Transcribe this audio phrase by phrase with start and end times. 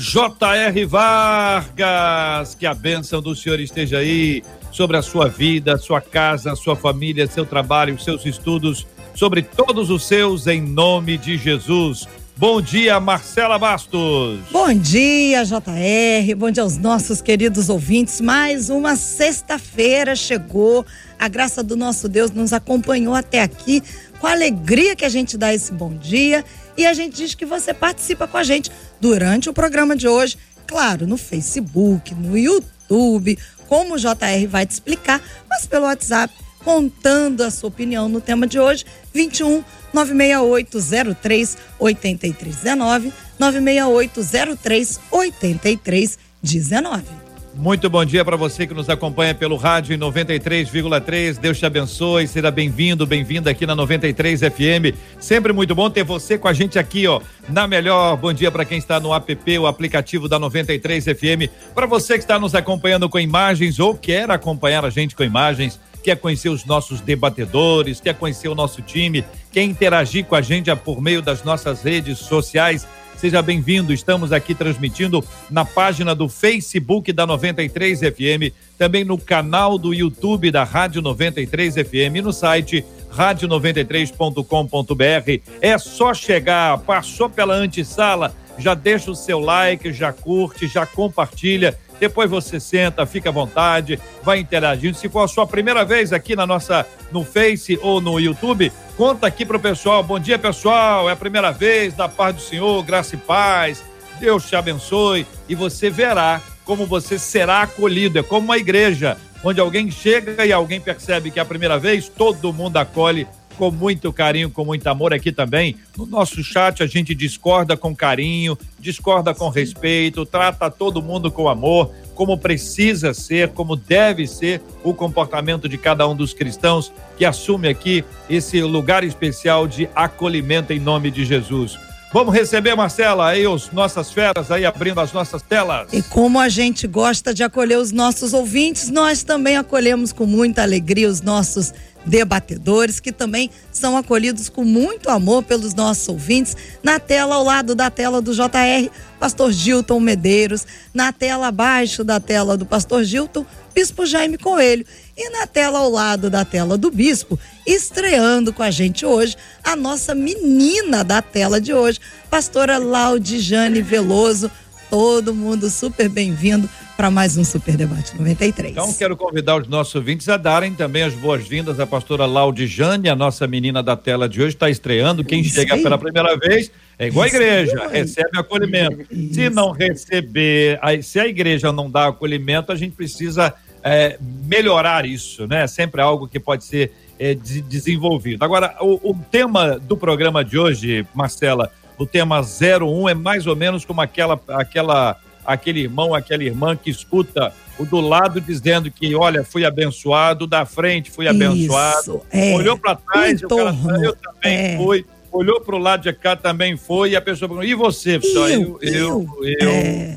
[0.00, 0.86] J.R.
[0.86, 2.54] Vargas.
[2.54, 7.26] Que a bênção do Senhor esteja aí sobre a sua vida, sua casa, sua família,
[7.26, 12.08] seu trabalho, seus estudos, sobre todos os seus, em nome de Jesus.
[12.34, 14.40] Bom dia, Marcela Bastos.
[14.50, 16.34] Bom dia, JR.
[16.34, 18.22] Bom dia aos nossos queridos ouvintes.
[18.22, 20.86] Mais uma sexta-feira chegou.
[21.18, 23.82] A graça do nosso Deus nos acompanhou até aqui.
[24.20, 26.44] Com a alegria que a gente dá esse bom dia.
[26.76, 28.70] E a gente diz que você participa com a gente
[29.00, 30.38] durante o programa de hoje.
[30.66, 36.32] Claro, no Facebook, no YouTube, como o JR vai te explicar, mas pelo WhatsApp,
[36.64, 38.84] contando a sua opinião no tema de hoje.
[39.12, 47.19] 21 96803 8319 96803 8319.
[47.60, 51.38] Muito bom dia para você que nos acompanha pelo rádio em 93,3.
[51.38, 54.96] Deus te abençoe, seja bem-vindo, bem-vinda aqui na 93 FM.
[55.18, 58.16] Sempre muito bom ter você com a gente aqui, ó, na melhor.
[58.16, 61.52] Bom dia para quem está no app, o aplicativo da 93 FM.
[61.74, 65.78] Para você que está nos acompanhando com imagens ou quer acompanhar a gente com imagens,
[66.02, 69.22] quer conhecer os nossos debatedores, quer conhecer o nosso time,
[69.52, 72.88] quer interagir com a gente por meio das nossas redes sociais,
[73.20, 73.92] seja bem-vindo.
[73.92, 80.50] Estamos aqui transmitindo na página do Facebook da 93 FM, também no canal do YouTube
[80.50, 82.82] da Rádio 93 FM e no site
[83.14, 85.42] rádio93.com.br.
[85.60, 91.78] É só chegar, passou pela antessala, já deixa o seu like, já curte, já compartilha
[92.00, 94.96] depois você senta, fica à vontade, vai interagindo.
[94.96, 99.26] Se for a sua primeira vez aqui na nossa no Face ou no YouTube, conta
[99.26, 100.02] aqui pro pessoal.
[100.02, 101.10] Bom dia, pessoal.
[101.10, 103.84] É a primeira vez, da paz do Senhor, graça e paz.
[104.18, 108.18] Deus te abençoe e você verá como você será acolhido.
[108.18, 112.08] É como uma igreja onde alguém chega e alguém percebe que é a primeira vez,
[112.08, 115.76] todo mundo acolhe com muito carinho, com muito amor aqui também.
[115.96, 121.48] No nosso chat a gente discorda com carinho, discorda com respeito, trata todo mundo com
[121.48, 127.24] amor, como precisa ser, como deve ser o comportamento de cada um dos cristãos que
[127.24, 131.78] assume aqui esse lugar especial de acolhimento em nome de Jesus.
[132.12, 135.92] Vamos receber, Marcela, aí os nossas feras aí abrindo as nossas telas.
[135.92, 140.62] E como a gente gosta de acolher os nossos ouvintes, nós também acolhemos com muita
[140.62, 141.72] alegria os nossos
[142.04, 146.56] debatedores que também são acolhidos com muito amor pelos nossos ouvintes.
[146.82, 152.18] Na tela ao lado da tela do JR, Pastor Gilton Medeiros, na tela abaixo da
[152.18, 153.44] tela do Pastor Gilton,
[153.74, 154.84] Bispo Jaime Coelho
[155.16, 159.76] e na tela ao lado da tela do Bispo, estreando com a gente hoje a
[159.76, 164.50] nossa menina da tela de hoje, Pastora Laudijane Veloso.
[164.88, 166.68] Todo mundo super bem-vindo
[167.00, 168.72] para mais um Super Debate 93.
[168.72, 173.16] Então, quero convidar os nossos ouvintes a darem também as boas-vindas à pastora Laudijane, a
[173.16, 175.24] nossa menina da tela de hoje, está estreando.
[175.24, 175.82] Quem Isso chega aí.
[175.82, 179.06] pela primeira vez é igual a igreja, recebe acolhimento.
[179.10, 179.32] Isso.
[179.32, 185.46] Se não receber, se a igreja não dá acolhimento, a gente precisa é, melhorar isso,
[185.46, 185.66] né?
[185.66, 188.44] Sempre algo que pode ser é, desenvolvido.
[188.44, 193.56] Agora, o, o tema do programa de hoje, Marcela, o tema 01 é mais ou
[193.56, 199.14] menos como aquela, aquela aquele irmão, aquela irmã que escuta o do lado dizendo que,
[199.14, 202.54] olha, fui abençoado, da frente fui abençoado, Isso, é.
[202.54, 203.74] olhou para trás, o cara,
[204.04, 204.76] eu também é.
[204.76, 208.18] fui, olhou para o lado de cá também foi, e a pessoa perguntou, e você,
[208.18, 208.48] pessoal?
[208.48, 210.16] Eu, eu, eu, eu, é.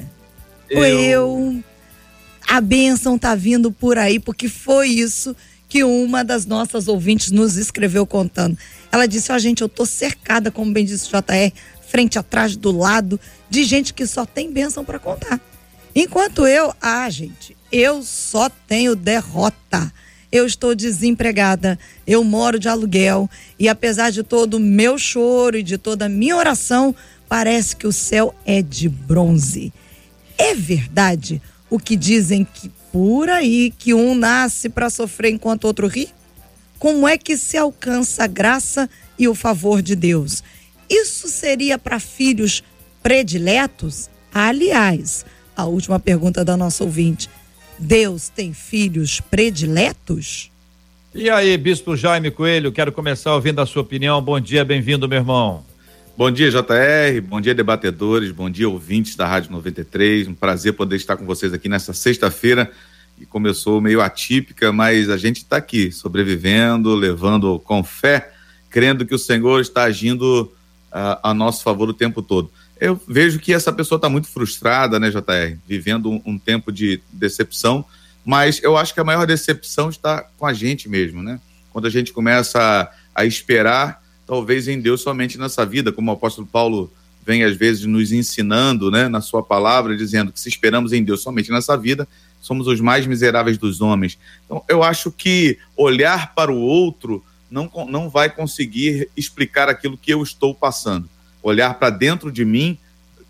[0.70, 1.64] eu, eu.
[2.48, 5.36] A bênção tá vindo por aí, porque foi isso
[5.70, 8.58] que uma das nossas ouvintes nos escreveu contando.
[8.92, 11.52] Ela disse, ó, oh, gente, eu tô cercada, como bem disse o JR,
[11.94, 15.40] frente, atrás, do lado, de gente que só tem bênção para contar.
[15.96, 19.94] Enquanto eu, ah, gente, eu só tenho derrota.
[20.32, 23.30] Eu estou desempregada, eu moro de aluguel
[23.60, 26.96] e apesar de todo o meu choro e de toda a minha oração,
[27.30, 29.72] parece que o céu é de bronze.
[30.36, 35.86] É verdade o que dizem que por aí que um nasce para sofrer enquanto outro
[35.86, 36.10] ri?
[36.80, 40.42] Como é que se alcança a graça e o favor de Deus?
[40.94, 42.64] Isso seria para filhos
[43.02, 44.12] prediletos?
[44.32, 45.26] Aliás,
[45.58, 47.28] a última pergunta da nossa ouvinte:
[47.80, 50.52] Deus tem filhos prediletos?
[51.12, 54.22] E aí, Bispo Jaime Coelho, quero começar ouvindo a sua opinião.
[54.22, 55.66] Bom dia, bem-vindo, meu irmão.
[56.16, 57.22] Bom dia, JR.
[57.28, 58.30] Bom dia, debatedores.
[58.32, 60.28] Bom dia, ouvintes da Rádio 93.
[60.28, 62.72] Um prazer poder estar com vocês aqui nessa sexta-feira,
[63.18, 68.32] que começou meio atípica, mas a gente está aqui, sobrevivendo, levando com fé,
[68.70, 70.54] crendo que o Senhor está agindo
[70.94, 72.52] uh, a nosso favor o tempo todo.
[72.80, 75.58] Eu vejo que essa pessoa está muito frustrada, né, JR?
[75.68, 77.84] Vivendo um, um tempo de decepção,
[78.24, 81.40] mas eu acho que a maior decepção está com a gente mesmo, né?
[81.72, 86.14] Quando a gente começa a, a esperar talvez em Deus somente nessa vida, como o
[86.14, 86.92] apóstolo Paulo
[87.26, 91.22] vem às vezes nos ensinando, né, na sua palavra, dizendo que se esperamos em Deus
[91.22, 92.08] somente nessa vida,
[92.42, 94.18] somos os mais miseráveis dos homens.
[94.46, 97.24] Então, eu acho que olhar para o outro
[97.54, 101.08] não, não vai conseguir explicar aquilo que eu estou passando.
[101.44, 102.80] Olhar para dentro de mim,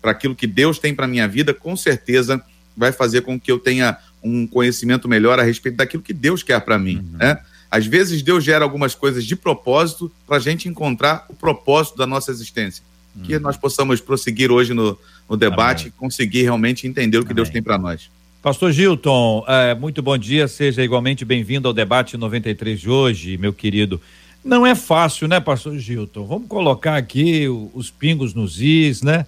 [0.00, 2.42] para aquilo que Deus tem para minha vida, com certeza
[2.74, 6.58] vai fazer com que eu tenha um conhecimento melhor a respeito daquilo que Deus quer
[6.60, 7.18] para mim, uhum.
[7.18, 7.38] né?
[7.70, 12.06] Às vezes Deus gera algumas coisas de propósito para a gente encontrar o propósito da
[12.06, 12.84] nossa existência.
[13.16, 13.22] Hum.
[13.24, 14.96] Que nós possamos prosseguir hoje no,
[15.28, 17.36] no debate e conseguir realmente entender o que Amém.
[17.36, 18.08] Deus tem para nós.
[18.44, 23.54] Pastor Gilton, é, muito bom dia, seja igualmente bem-vindo ao debate 93 de hoje, meu
[23.54, 23.98] querido.
[24.44, 26.26] Não é fácil, né, Pastor Gilton?
[26.26, 29.24] Vamos colocar aqui os pingos nos is, né?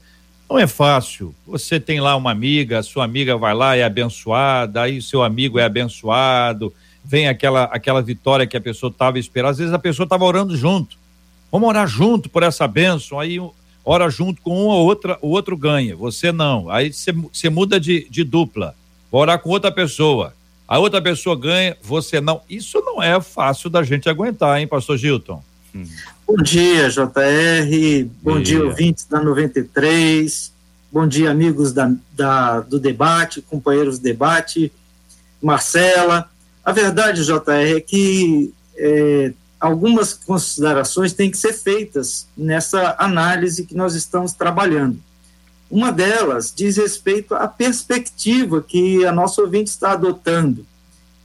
[0.50, 1.34] Não é fácil.
[1.46, 5.64] Você tem lá uma amiga, sua amiga vai lá é abençoada, aí seu amigo é
[5.64, 6.70] abençoado,
[7.02, 9.52] vem aquela, aquela vitória que a pessoa estava esperando.
[9.52, 10.98] Às vezes a pessoa estava orando junto.
[11.50, 13.18] Vamos orar junto por essa bênção.
[13.18, 13.38] Aí
[13.82, 15.96] ora junto com uma ou outra, o outro ganha.
[15.96, 16.68] Você não.
[16.68, 18.74] Aí você muda de, de dupla.
[19.10, 20.34] Vai orar com outra pessoa.
[20.68, 22.40] A outra pessoa ganha, você não.
[22.48, 25.42] Isso não é fácil da gente aguentar, hein, pastor Gilton?
[25.74, 25.84] Hum.
[26.26, 28.08] Bom dia, JR.
[28.20, 30.52] Bom dia, dia ouvintes da 93.
[30.90, 34.72] Bom dia, amigos da, da, do debate, companheiros do debate.
[35.40, 36.28] Marcela,
[36.64, 43.74] a verdade, JR, é que é, algumas considerações têm que ser feitas nessa análise que
[43.76, 44.98] nós estamos trabalhando.
[45.70, 50.64] Uma delas diz respeito à perspectiva que a nossa ouvinte está adotando.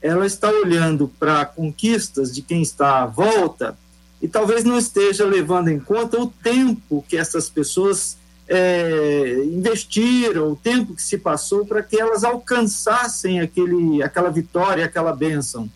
[0.00, 3.78] Ela está olhando para conquistas de quem está à volta
[4.20, 8.16] e talvez não esteja levando em conta o tempo que essas pessoas
[8.48, 15.14] é, investiram, o tempo que se passou para que elas alcançassem aquele, aquela vitória, aquela
[15.14, 15.70] bênção.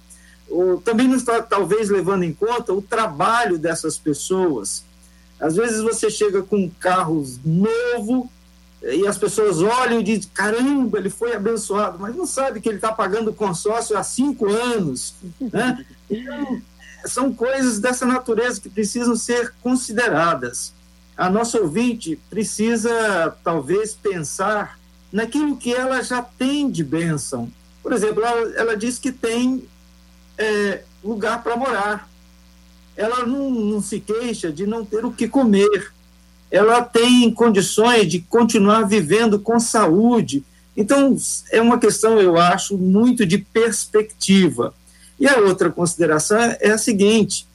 [0.48, 4.84] Ou, também não está, talvez, levando em conta o trabalho dessas pessoas.
[5.40, 8.30] Às vezes você chega com um carro novo
[8.82, 12.76] e as pessoas olham e dizem: caramba, ele foi abençoado, mas não sabe que ele
[12.76, 15.14] está pagando consórcio há cinco anos.
[15.40, 15.84] Né?
[16.08, 16.62] Então,
[17.04, 20.74] são coisas dessa natureza que precisam ser consideradas
[21.16, 24.78] a nossa ouvinte precisa, talvez, pensar
[25.10, 27.50] naquilo que ela já tem de bênção.
[27.82, 29.66] Por exemplo, ela, ela diz que tem
[30.36, 32.08] é, lugar para morar.
[32.94, 35.92] Ela não, não se queixa de não ter o que comer.
[36.56, 40.42] Ela tem condições de continuar vivendo com saúde.
[40.74, 41.14] Então,
[41.52, 44.72] é uma questão, eu acho, muito de perspectiva.
[45.20, 47.46] E a outra consideração é a seguinte: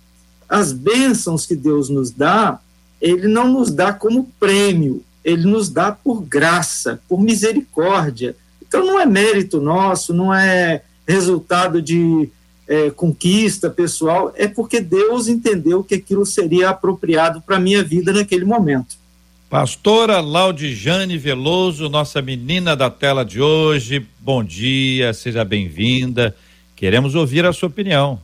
[0.47, 2.59] as bênçãos que Deus nos dá,
[3.01, 8.35] ele não nos dá como prêmio, ele nos dá por graça, por misericórdia.
[8.61, 12.29] Então não é mérito nosso, não é resultado de
[12.71, 18.13] é, conquista pessoal, é porque Deus entendeu que aquilo seria apropriado para a minha vida
[18.13, 18.95] naquele momento.
[19.49, 26.33] Pastora Laudijane Veloso, nossa menina da tela de hoje, bom dia, seja bem-vinda.
[26.73, 28.17] Queremos ouvir a sua opinião.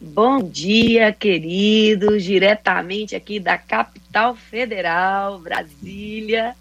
[0.00, 6.54] Bom dia, queridos, diretamente aqui da capital federal, Brasília,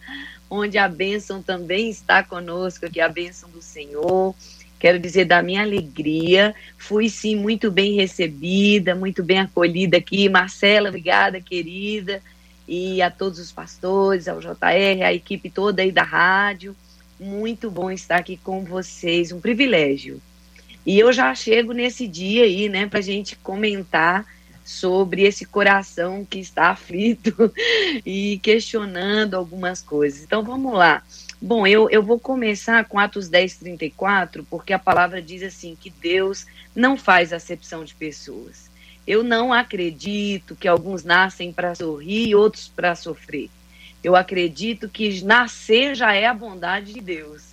[0.49, 4.35] onde a bênção também está conosco, aqui a bênção do Senhor.
[4.79, 10.29] Quero dizer da minha alegria, fui sim muito bem recebida, muito bem acolhida aqui.
[10.29, 12.21] Marcela, obrigada, querida,
[12.67, 16.75] e a todos os pastores, ao JR, a equipe toda aí da rádio.
[17.19, 20.21] Muito bom estar aqui com vocês, um privilégio.
[20.85, 24.25] E eu já chego nesse dia aí, né, para gente comentar
[24.63, 27.51] sobre esse coração que está aflito
[28.05, 30.21] e questionando algumas coisas.
[30.21, 31.01] Então vamos lá.
[31.41, 35.89] Bom, eu, eu vou começar com Atos 10, 34, porque a palavra diz assim: que
[35.89, 38.69] Deus não faz acepção de pessoas.
[39.05, 43.49] Eu não acredito que alguns nascem para sorrir e outros para sofrer.
[44.03, 47.43] Eu acredito que nascer já é a bondade de Deus,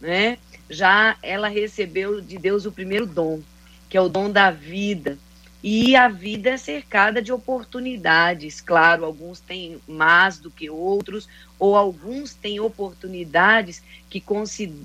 [0.00, 0.38] né?
[0.68, 3.40] já ela recebeu de Deus o primeiro dom,
[3.88, 5.18] que é o dom da vida.
[5.66, 8.60] E a vida é cercada de oportunidades.
[8.60, 11.26] Claro, alguns têm mais do que outros,
[11.58, 14.22] ou alguns têm oportunidades que,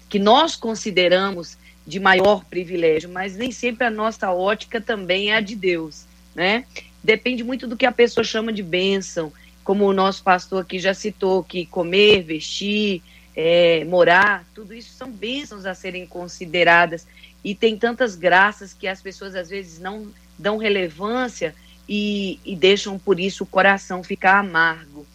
[0.07, 5.41] que nós consideramos de maior privilégio, mas nem sempre a nossa ótica também é a
[5.41, 6.63] de Deus, né?
[7.03, 9.33] Depende muito do que a pessoa chama de bênção,
[9.65, 13.01] como o nosso pastor aqui já citou, que comer, vestir,
[13.41, 17.07] é, morar, tudo isso são bênçãos a serem consideradas
[17.41, 21.55] e tem tantas graças que as pessoas às vezes não dão relevância
[21.87, 25.07] e, e deixam por isso o coração ficar amargo.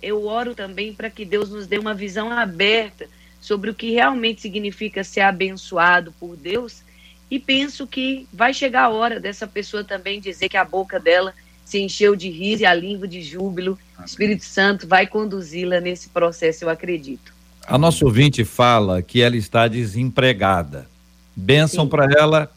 [0.00, 3.08] Eu oro também para que Deus nos dê uma visão aberta
[3.40, 6.84] sobre o que realmente significa ser abençoado por Deus
[7.28, 11.34] e penso que vai chegar a hora dessa pessoa também dizer que a boca dela
[11.64, 13.76] se encheu de riso e a língua de júbilo.
[13.98, 17.33] O Espírito Santo vai conduzi-la nesse processo, eu acredito.
[17.66, 20.86] A nossa ouvinte fala que ela está desempregada.
[21.34, 22.50] Bênção para ela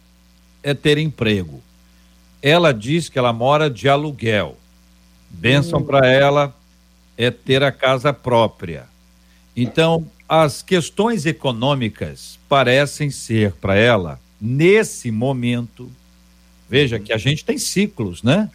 [0.61, 1.61] é ter emprego.
[2.41, 4.57] Ela diz que ela mora de aluguel.
[5.29, 5.83] Bênção hum.
[5.83, 6.53] para ela
[7.17, 8.85] é ter a casa própria.
[9.55, 15.89] Então, as questões econômicas parecem ser para ela, nesse momento,
[16.69, 18.49] veja que a gente tem ciclos, né?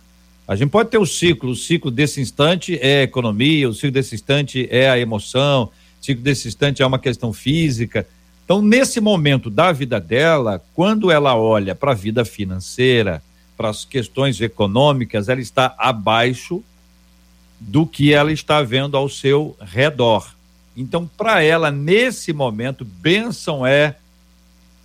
[0.47, 3.93] A gente pode ter o ciclo, o ciclo desse instante é a economia, o ciclo
[3.93, 5.71] desse instante é a emoção,
[6.03, 8.05] o ciclo desse instante é uma questão física.
[8.45, 13.23] Então, nesse momento da vida dela, quando ela olha para a vida financeira,
[13.57, 16.63] para as questões econômicas, ela está abaixo
[17.61, 20.35] do que ela está vendo ao seu redor.
[20.77, 23.95] Então, para ela, nesse momento, bênção é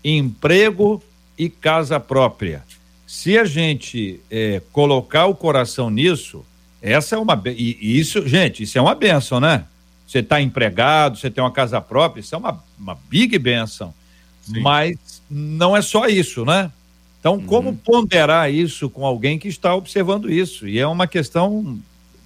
[0.04, 1.02] emprego
[1.36, 2.64] e casa própria.
[3.08, 6.46] Se a gente é, colocar o coração nisso,
[6.80, 7.42] essa é uma.
[7.48, 9.66] E isso, gente, isso é uma benção, né?
[10.08, 13.94] Você está empregado, você tem uma casa própria, isso é uma, uma big benção.
[14.42, 14.62] Sim.
[14.62, 16.72] Mas não é só isso, né?
[17.20, 17.46] Então, uhum.
[17.46, 20.68] como ponderar isso com alguém que está observando isso?
[20.68, 21.78] E é uma questão,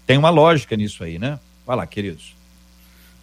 [0.05, 1.39] tem uma lógica nisso aí, né?
[1.65, 2.35] Vai lá, queridos.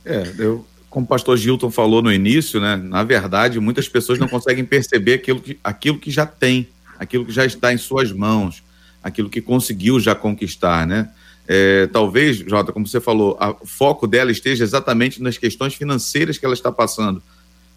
[0.05, 2.75] É, eu, como o pastor Gilton falou no início, né?
[2.75, 6.67] Na verdade, muitas pessoas não conseguem perceber aquilo que, aquilo que já tem
[6.99, 8.63] aquilo que já está em suas mãos,
[9.03, 11.09] aquilo que conseguiu já conquistar, né?
[11.51, 16.45] É, talvez, Jota, como você falou, o foco dela esteja exatamente nas questões financeiras que
[16.45, 17.23] ela está passando.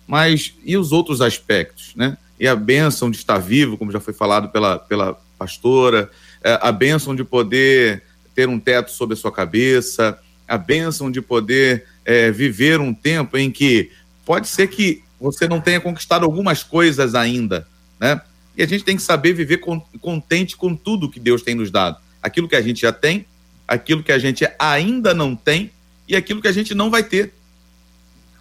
[0.06, 2.18] Mas e os outros aspectos, né?
[2.38, 6.12] E a bênção de estar vivo, como já foi falado pela, pela pastora,
[6.44, 8.04] é, a bênção de poder
[8.36, 13.38] ter um teto sobre a sua cabeça, a bênção de poder é, viver um tempo
[13.38, 13.90] em que
[14.26, 17.66] pode ser que você não tenha conquistado algumas coisas ainda,
[17.98, 18.20] né?
[18.58, 19.62] E a gente tem que saber viver
[20.02, 21.98] contente com tudo que Deus tem nos dado.
[22.22, 23.26] Aquilo que a gente já tem,
[23.72, 25.72] aquilo que a gente ainda não tem
[26.06, 27.32] e aquilo que a gente não vai ter.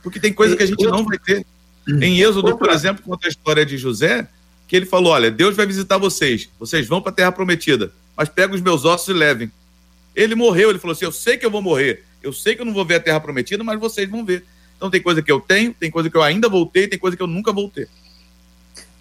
[0.02, 1.46] Porque tem coisa que a gente não vai ter.
[1.86, 4.28] Em Êxodo, por exemplo, conta a história de José,
[4.66, 8.28] que ele falou: Olha, Deus vai visitar vocês, vocês vão para a terra prometida, mas
[8.28, 9.52] pega os meus ossos e levem.
[10.16, 12.66] Ele morreu, ele falou assim: Eu sei que eu vou morrer, eu sei que eu
[12.66, 14.44] não vou ver a terra prometida, mas vocês vão ver.
[14.76, 17.16] Então tem coisa que eu tenho, tem coisa que eu ainda vou ter, tem coisa
[17.16, 17.88] que eu nunca vou ter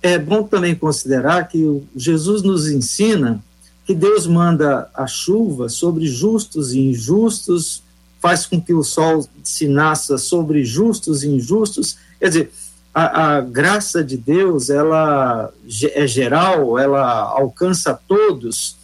[0.01, 3.43] é bom também considerar que Jesus nos ensina
[3.89, 7.81] que Deus manda a chuva sobre justos e injustos,
[8.19, 11.98] faz com que o sol se nasça sobre justos e injustos.
[12.19, 12.51] Quer dizer,
[12.93, 15.51] a, a graça de Deus, ela
[15.96, 18.75] é geral, ela alcança todos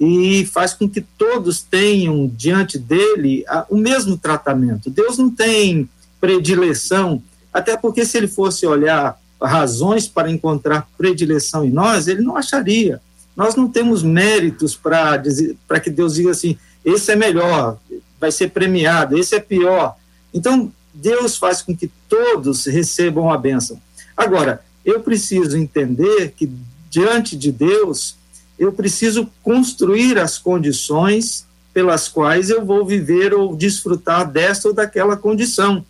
[0.00, 4.90] e faz com que todos tenham diante dele a, o mesmo tratamento.
[4.90, 5.88] Deus não tem
[6.20, 7.22] predileção,
[7.52, 13.00] até porque se ele fosse olhar razões para encontrar predileção em nós, ele não acharia.
[13.38, 17.78] Nós não temos méritos para que Deus diga assim: esse é melhor,
[18.18, 19.94] vai ser premiado, esse é pior.
[20.34, 23.80] Então, Deus faz com que todos recebam a bênção.
[24.16, 26.50] Agora, eu preciso entender que
[26.90, 28.16] diante de Deus,
[28.58, 35.16] eu preciso construir as condições pelas quais eu vou viver ou desfrutar desta ou daquela
[35.16, 35.86] condição.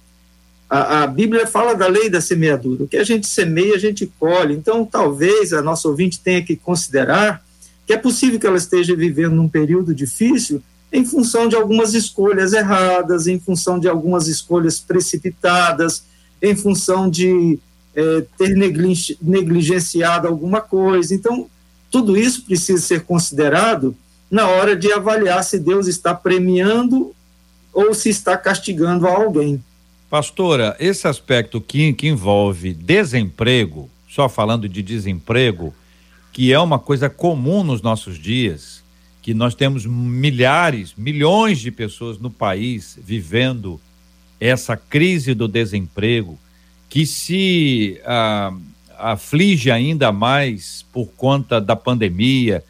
[0.69, 2.85] A, a, Bíblia fala da lei da semeadura.
[2.85, 4.55] O que a gente semeia, a gente colhe.
[4.55, 7.43] Então, talvez a nossa ouvinte tenha que considerar
[7.87, 12.53] que é possível que ela esteja vivendo num período difícil em função de algumas escolhas
[12.53, 16.03] erradas, em função de algumas escolhas precipitadas,
[16.41, 17.59] em função de
[17.95, 18.55] é, ter
[19.21, 21.15] negligenciado alguma coisa.
[21.15, 21.49] Então,
[21.91, 23.97] tudo isso precisa ser considerado
[24.31, 27.15] na hora de avaliar se Deus está premiando
[27.73, 29.63] ou se está castigando alguém.
[30.11, 35.75] Pastora, esse aspecto que, que envolve desemprego, só falando de desemprego,
[36.33, 38.83] que é uma coisa comum nos nossos dias,
[39.21, 43.79] que nós temos milhares, milhões de pessoas no país vivendo
[44.41, 46.39] essa crise do desemprego,
[46.89, 48.55] que se ah,
[48.97, 52.65] aflige ainda mais por conta da pandemia.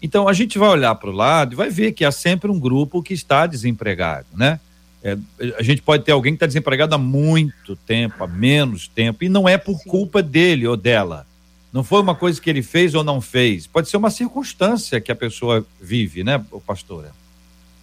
[0.00, 2.60] Então a gente vai olhar para o lado e vai ver que há sempre um
[2.60, 4.60] grupo que está desempregado, né?
[5.04, 5.18] É,
[5.58, 9.28] a gente pode ter alguém que está desempregado há muito tempo, há menos tempo, e
[9.28, 9.90] não é por Sim.
[9.90, 11.26] culpa dele ou dela.
[11.70, 13.66] Não foi uma coisa que ele fez ou não fez.
[13.66, 17.12] Pode ser uma circunstância que a pessoa vive, né, pastora?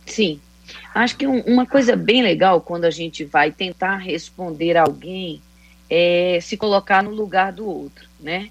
[0.06, 0.40] Sim.
[0.96, 5.42] Acho que um, uma coisa bem legal quando a gente vai tentar responder alguém
[5.90, 8.50] é se colocar no lugar do outro, né?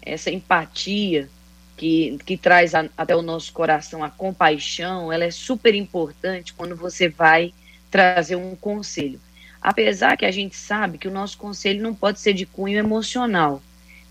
[0.00, 1.28] Essa empatia
[1.76, 6.76] que, que traz a, até o nosso coração a compaixão, ela é super importante quando
[6.76, 7.52] você vai
[7.96, 9.18] trazer um conselho.
[9.60, 13.62] Apesar que a gente sabe que o nosso conselho não pode ser de cunho emocional,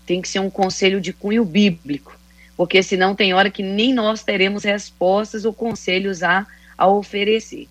[0.04, 2.18] tem que ser um conselho de cunho bíblico,
[2.56, 6.44] porque senão tem hora que nem nós teremos respostas ou conselhos a,
[6.76, 7.68] a oferecer.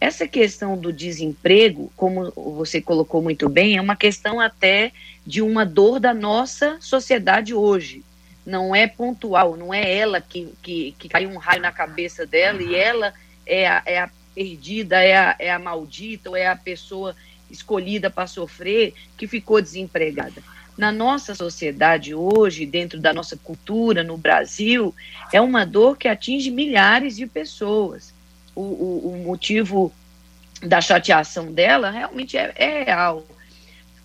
[0.00, 4.92] Essa questão do desemprego, como você colocou muito bem, é uma questão até
[5.26, 8.04] de uma dor da nossa sociedade hoje
[8.46, 12.62] não é pontual, não é ela que, que, que caiu um raio na cabeça dela
[12.62, 13.12] e ela
[13.44, 17.16] é a, é a perdida, é a, é a maldita, ou é a pessoa
[17.50, 20.40] escolhida para sofrer que ficou desempregada.
[20.76, 24.94] Na nossa sociedade hoje, dentro da nossa cultura no Brasil,
[25.32, 28.14] é uma dor que atinge milhares de pessoas.
[28.54, 29.92] O, o, o motivo
[30.62, 33.26] da chateação dela realmente é, é real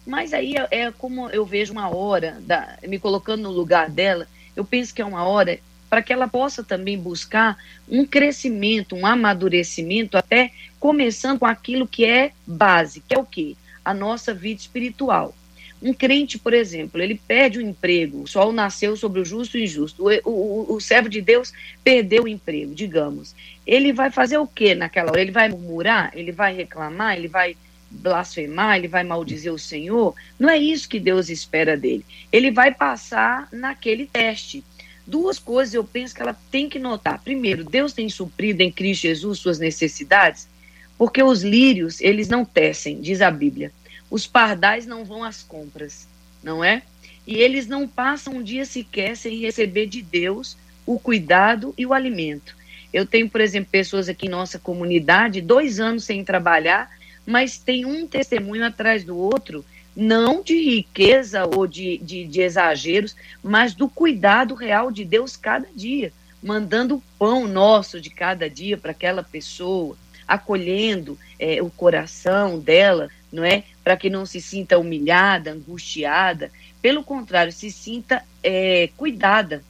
[0.05, 4.27] mas aí é, é, como eu vejo uma hora, da, me colocando no lugar dela,
[4.53, 5.57] eu penso que é uma hora
[5.93, 7.55] para que ela possa também buscar
[7.87, 13.55] um crescimento, um amadurecimento, até começando com aquilo que é base, que é o quê?
[13.85, 15.35] A nossa vida espiritual.
[15.79, 19.65] Um crente, por exemplo, ele perde o emprego, o sol nasceu sobre o justo e
[19.65, 23.35] injusto, o, o, o servo de Deus perdeu o emprego, digamos.
[23.63, 25.21] Ele vai fazer o que naquela hora?
[25.21, 26.09] Ele vai murmurar?
[26.15, 27.15] Ele vai reclamar?
[27.15, 27.55] Ele vai
[27.91, 30.15] blasfemar, ele vai maldizer o Senhor.
[30.39, 32.03] Não é isso que Deus espera dele.
[32.31, 34.63] Ele vai passar naquele teste.
[35.05, 37.21] Duas coisas eu penso que ela tem que notar.
[37.21, 40.47] Primeiro, Deus tem suprido em Cristo Jesus suas necessidades,
[40.97, 43.71] porque os lírios, eles não tecem, diz a Bíblia.
[44.09, 46.07] Os pardais não vão às compras,
[46.41, 46.83] não é?
[47.25, 51.93] E eles não passam um dia sequer sem receber de Deus o cuidado e o
[51.93, 52.55] alimento.
[52.93, 56.91] Eu tenho, por exemplo, pessoas aqui em nossa comunidade, dois anos sem trabalhar,
[57.25, 63.15] mas tem um testemunho atrás do outro, não de riqueza ou de, de, de exageros,
[63.43, 68.77] mas do cuidado real de Deus cada dia, mandando o pão nosso de cada dia
[68.77, 69.95] para aquela pessoa,
[70.27, 73.63] acolhendo é, o coração dela, não é?
[73.83, 79.63] Para que não se sinta humilhada, angustiada, pelo contrário, se sinta é, cuidada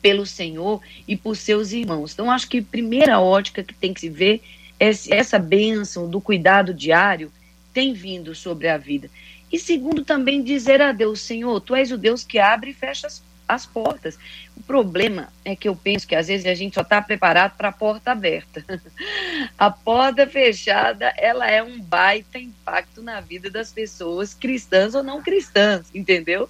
[0.00, 2.12] pelo Senhor e por seus irmãos.
[2.12, 4.42] Então, acho que primeira ótica que tem que se ver
[4.78, 7.30] essa bênção do cuidado diário
[7.72, 9.10] tem vindo sobre a vida.
[9.52, 13.06] E segundo, também dizer a Deus, Senhor, Tu és o Deus que abre e fecha
[13.06, 14.16] as, as portas.
[14.56, 17.68] O problema é que eu penso que às vezes a gente só está preparado para
[17.68, 18.64] a porta aberta.
[19.58, 25.20] a porta fechada, ela é um baita impacto na vida das pessoas, cristãs ou não
[25.22, 26.48] cristãs, entendeu?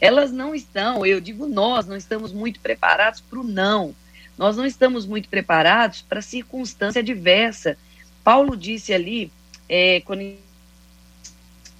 [0.00, 3.94] Elas não estão, eu digo nós, não estamos muito preparados para o não.
[4.36, 7.76] Nós não estamos muito preparados para circunstância diversa.
[8.24, 9.30] Paulo disse ali,
[9.68, 10.22] é, quando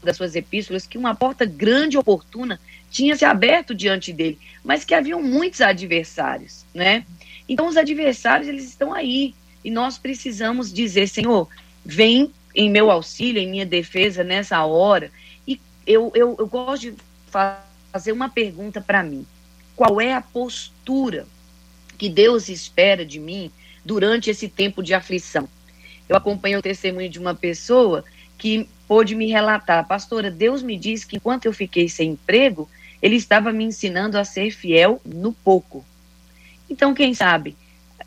[0.03, 2.61] das suas epístolas, que uma porta grande e oportuna
[2.91, 7.05] tinha se aberto diante dele, mas que haviam muitos adversários, né?
[7.49, 9.35] Então os adversários eles estão aí
[9.65, 11.49] e nós precisamos dizer, Senhor,
[11.85, 15.11] vem em meu auxílio, em minha defesa nessa hora.
[15.47, 16.95] E eu, eu, eu gosto de
[17.93, 19.27] fazer uma pergunta para mim:
[19.77, 21.27] qual é a postura
[22.01, 23.51] que Deus espera de mim
[23.85, 25.49] durante esse tempo de aflição.
[26.09, 28.05] Eu acompanho o testemunho de uma pessoa
[28.41, 32.69] que pôde me relatar, pastora, Deus me disse que enquanto eu fiquei sem emprego,
[33.03, 35.85] ele estava me ensinando a ser fiel no pouco.
[36.69, 37.55] Então, quem sabe,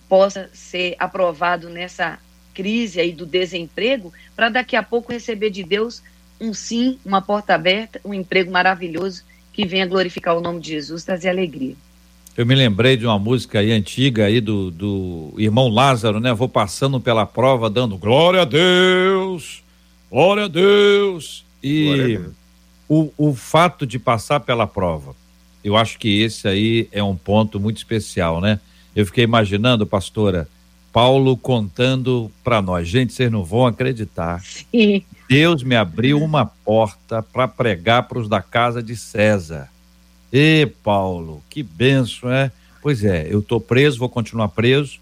[0.10, 2.20] possa ser aprovado nessa
[2.54, 6.02] crise aí do desemprego, para daqui a pouco receber de Deus
[6.42, 11.04] um sim, uma porta aberta, um emprego maravilhoso que venha glorificar o nome de Jesus,
[11.04, 11.76] trazer alegria.
[12.36, 16.34] Eu me lembrei de uma música aí antiga aí do, do irmão Lázaro, né?
[16.34, 19.63] Vou passando pela prova dando glória a Deus,
[20.14, 21.44] glória a Deus.
[21.64, 22.34] E a Deus.
[22.88, 25.16] O, o fato de passar pela prova,
[25.64, 28.60] eu acho que esse aí é um ponto muito especial, né?
[28.96, 30.48] Eu fiquei imaginando, pastora,
[30.92, 34.40] Paulo contando para nós, gente, vocês não vão acreditar.
[34.44, 35.02] Sim.
[35.28, 39.68] Deus me abriu uma porta para pregar para os da casa de César.
[40.32, 42.52] E Paulo, que benção, é?
[42.84, 45.00] Pois é, eu tô preso, vou continuar preso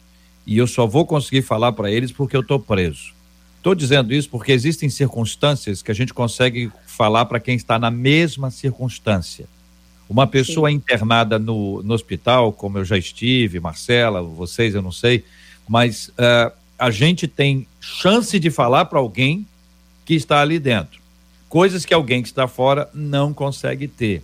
[0.48, 3.14] e eu só vou conseguir falar para eles porque eu tô preso.
[3.62, 7.92] Estou dizendo isso porque existem circunstâncias que a gente consegue falar para quem está na
[7.92, 9.46] mesma circunstância.
[10.10, 10.78] Uma pessoa Sim.
[10.78, 15.24] internada no, no hospital, como eu já estive, Marcela, vocês, eu não sei,
[15.70, 19.46] mas uh, a gente tem chance de falar para alguém
[20.06, 21.00] que está ali dentro.
[21.48, 24.24] Coisas que alguém que está fora não consegue ter.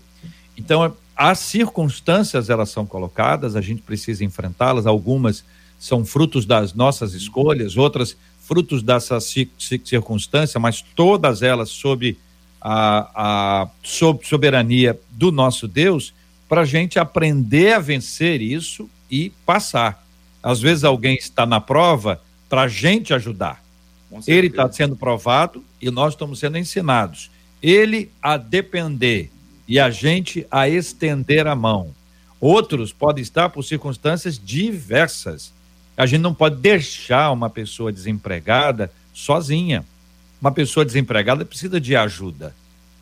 [0.58, 5.46] Então, as circunstâncias elas são colocadas, a gente precisa enfrentá-las, algumas
[5.78, 8.18] são frutos das nossas escolhas, outras
[8.48, 12.18] frutos dessa circunstância, mas todas elas sob
[12.62, 13.12] a,
[13.64, 16.14] a sob soberania do nosso Deus,
[16.48, 20.06] para a gente aprender a vencer isso e passar.
[20.42, 23.64] Às vezes alguém está na prova para a gente ajudar.
[24.26, 27.30] Ele está sendo provado e nós estamos sendo ensinados.
[27.62, 29.30] Ele a depender
[29.68, 31.94] e a gente a estender a mão.
[32.40, 35.52] Outros podem estar por circunstâncias diversas.
[35.98, 39.84] A gente não pode deixar uma pessoa desempregada sozinha.
[40.40, 42.54] Uma pessoa desempregada precisa de ajuda.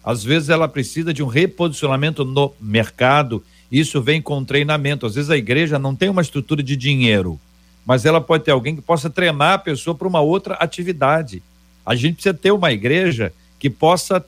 [0.02, 3.44] Às vezes ela precisa de um reposicionamento no mercado.
[3.70, 5.06] Isso vem com treinamento.
[5.06, 7.38] Às vezes a igreja não tem uma estrutura de dinheiro,
[7.86, 11.44] mas ela pode ter alguém que possa treinar a pessoa para uma outra atividade.
[11.86, 14.24] A gente precisa ter uma igreja que possa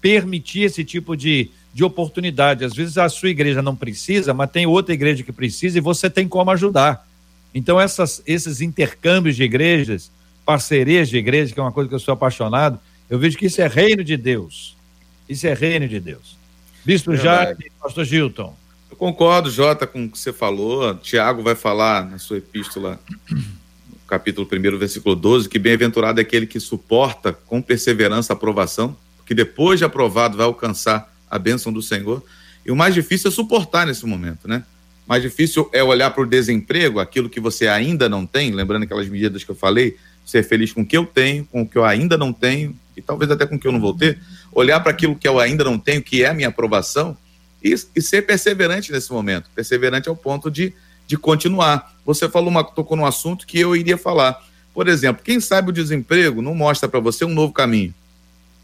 [0.00, 2.64] permitir esse tipo de, de oportunidade.
[2.64, 6.08] Às vezes a sua igreja não precisa, mas tem outra igreja que precisa e você
[6.08, 7.05] tem como ajudar.
[7.56, 10.12] Então, essas, esses intercâmbios de igrejas,
[10.44, 13.62] parcerias de igrejas, que é uma coisa que eu sou apaixonado, eu vejo que isso
[13.62, 14.76] é reino de Deus.
[15.26, 16.36] Isso é reino de Deus.
[16.84, 18.54] Bispo Jaime, pastor Gilton.
[18.90, 20.96] Eu concordo, Jota, com o que você falou.
[20.96, 23.40] Tiago vai falar na sua epístola, no
[24.06, 29.34] capítulo 1, versículo 12, que bem-aventurado é aquele que suporta com perseverança a aprovação, porque
[29.34, 32.22] depois de aprovado vai alcançar a bênção do Senhor.
[32.66, 34.62] E o mais difícil é suportar nesse momento, né?
[35.06, 39.08] Mais difícil é olhar para o desemprego, aquilo que você ainda não tem, lembrando aquelas
[39.08, 41.84] medidas que eu falei, ser feliz com o que eu tenho, com o que eu
[41.84, 44.18] ainda não tenho, e talvez até com o que eu não vou ter,
[44.52, 47.16] olhar para aquilo que eu ainda não tenho, que é a minha aprovação,
[47.62, 49.48] e, e, ser perseverante nesse momento.
[49.54, 50.72] Perseverante ao ponto de,
[51.06, 51.94] de continuar.
[52.04, 54.40] Você falou uma, tocou num assunto que eu iria falar.
[54.74, 57.94] Por exemplo, quem sabe o desemprego não mostra para você um novo caminho.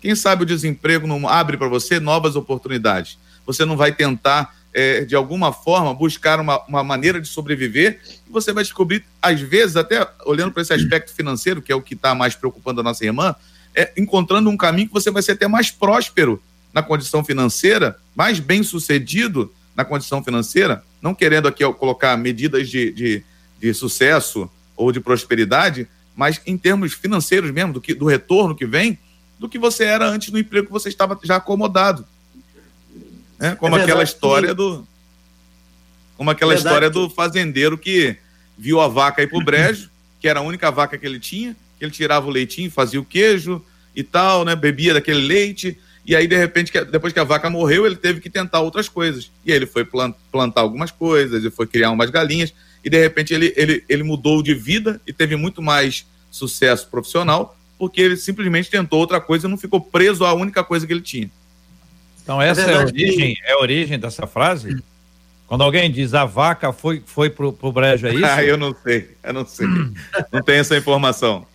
[0.01, 3.19] Quem sabe o desemprego não abre para você novas oportunidades.
[3.47, 8.33] Você não vai tentar é, de alguma forma, buscar uma, uma maneira de sobreviver, e
[8.33, 11.95] você vai descobrir, às vezes, até olhando para esse aspecto financeiro, que é o que
[11.95, 13.35] está mais preocupando a nossa irmã,
[13.75, 18.39] é, encontrando um caminho que você vai ser até mais próspero na condição financeira, mais
[18.39, 23.25] bem sucedido na condição financeira, não querendo aqui colocar medidas de, de,
[23.59, 28.67] de sucesso ou de prosperidade, mas em termos financeiros mesmo, do, que, do retorno que
[28.67, 28.99] vem,
[29.39, 32.07] do que você era antes no emprego que você estava já acomodado.
[33.43, 33.57] Né?
[33.57, 34.55] Como é aquela história que...
[34.55, 34.87] do.
[36.17, 36.95] Como aquela história que...
[36.95, 38.17] do fazendeiro que
[38.57, 41.85] viu a vaca ir pro brejo, que era a única vaca que ele tinha, que
[41.85, 43.61] ele tirava o leitinho, fazia o queijo
[43.97, 44.55] e tal, né?
[44.55, 45.77] Bebia daquele leite.
[46.07, 49.29] E aí, de repente, depois que a vaca morreu, ele teve que tentar outras coisas.
[49.45, 53.35] E aí ele foi plantar algumas coisas, ele foi criar umas galinhas, e de repente
[53.35, 58.71] ele, ele, ele mudou de vida e teve muito mais sucesso profissional, porque ele simplesmente
[58.71, 61.31] tentou outra coisa e não ficou preso à única coisa que ele tinha.
[62.23, 64.83] Então essa é, a origem, é a origem dessa frase?
[65.47, 68.25] Quando alguém diz a vaca foi, foi pro, pro brejo, é isso?
[68.25, 69.67] Ah, eu não sei, eu não sei.
[70.33, 71.47] não tenho essa informação.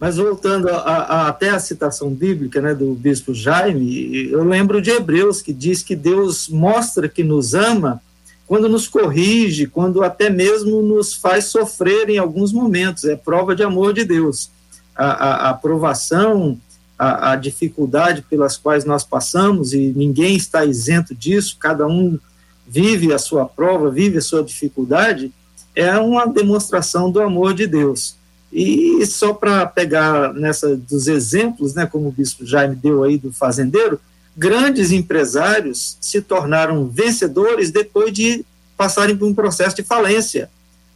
[0.00, 4.90] Mas voltando a, a, até a citação bíblica né, do bispo Jaime, eu lembro de
[4.90, 8.02] Hebreus, que diz que Deus mostra que nos ama
[8.44, 13.04] quando nos corrige, quando até mesmo nos faz sofrer em alguns momentos.
[13.04, 14.50] É prova de amor de Deus.
[14.96, 16.58] A, a, a aprovação,
[16.98, 22.18] a, a, dificuldade pelas quais nós passamos, e ninguém está isento disso, cada um
[22.66, 25.32] vive a sua prova, vive a sua dificuldade,
[25.74, 28.14] é uma demonstração do amor de Deus.
[28.52, 33.32] E só para pegar nessa dos exemplos, né, como o bispo Jaime deu aí do
[33.32, 33.98] fazendeiro,
[34.36, 38.44] grandes empresários se tornaram vencedores depois de
[38.76, 40.50] passarem por um processo de falência.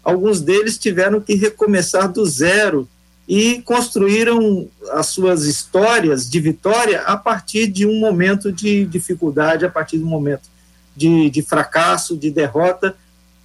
[0.05, 2.89] Alguns deles tiveram que recomeçar do zero
[3.29, 9.71] e construíram as suas histórias de vitória a partir de um momento de dificuldade, a
[9.71, 10.49] partir de um momento
[10.95, 12.95] de, de fracasso, de derrota,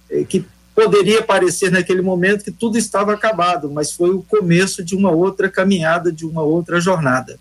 [0.08, 4.94] eh, que poderia parecer naquele momento que tudo estava acabado, mas foi o começo de
[4.94, 7.38] uma outra caminhada, de uma outra jornada.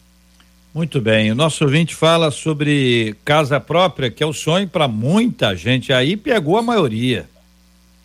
[0.74, 5.56] Muito bem, o nosso ouvinte fala sobre casa própria, que é o sonho para muita
[5.56, 5.92] gente.
[5.92, 7.30] Aí pegou a maioria.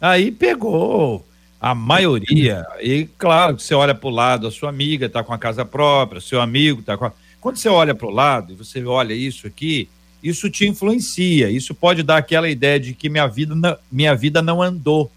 [0.01, 1.25] Aí pegou
[1.61, 2.65] a maioria.
[2.81, 6.21] E claro você olha para o lado, a sua amiga está com a casa própria,
[6.21, 7.13] seu amigo está com a...
[7.41, 9.89] Quando você olha para o lado e você olha isso aqui,
[10.23, 11.51] isso te influencia.
[11.51, 15.11] Isso pode dar aquela ideia de que minha vida não, minha vida não andou,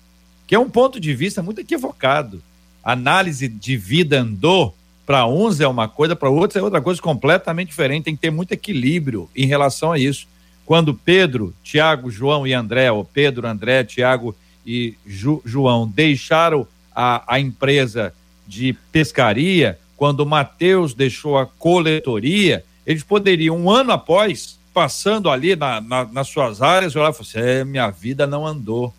[0.46, 2.42] que é um ponto de vista muito equivocado.
[2.84, 4.76] Análise de vida andou
[5.06, 8.04] para uns é uma coisa, para outros é outra coisa completamente diferente.
[8.04, 10.28] Tem que ter muito equilíbrio em relação a isso.
[10.66, 17.36] Quando Pedro, Tiago, João e André, ou Pedro, André, Tiago e Ju, João deixaram a,
[17.36, 18.14] a empresa
[18.48, 25.80] de pescaria, quando Mateus deixou a coletoria, eles poderiam, um ano após, passando ali na,
[25.82, 28.94] na, nas suas áreas, olhar e falar assim, é, minha vida não andou.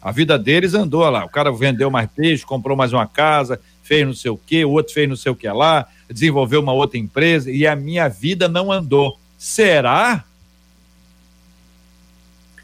[0.00, 1.24] A vida deles andou lá.
[1.24, 4.70] O cara vendeu mais peixe, comprou mais uma casa, fez não sei o que, o
[4.70, 8.48] outro fez não sei o que lá, desenvolveu uma outra empresa e a minha vida
[8.48, 9.18] não andou.
[9.36, 10.24] Será?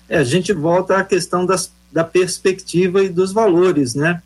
[0.08, 4.22] É, a gente volta à questão das, da perspectiva e dos valores, né?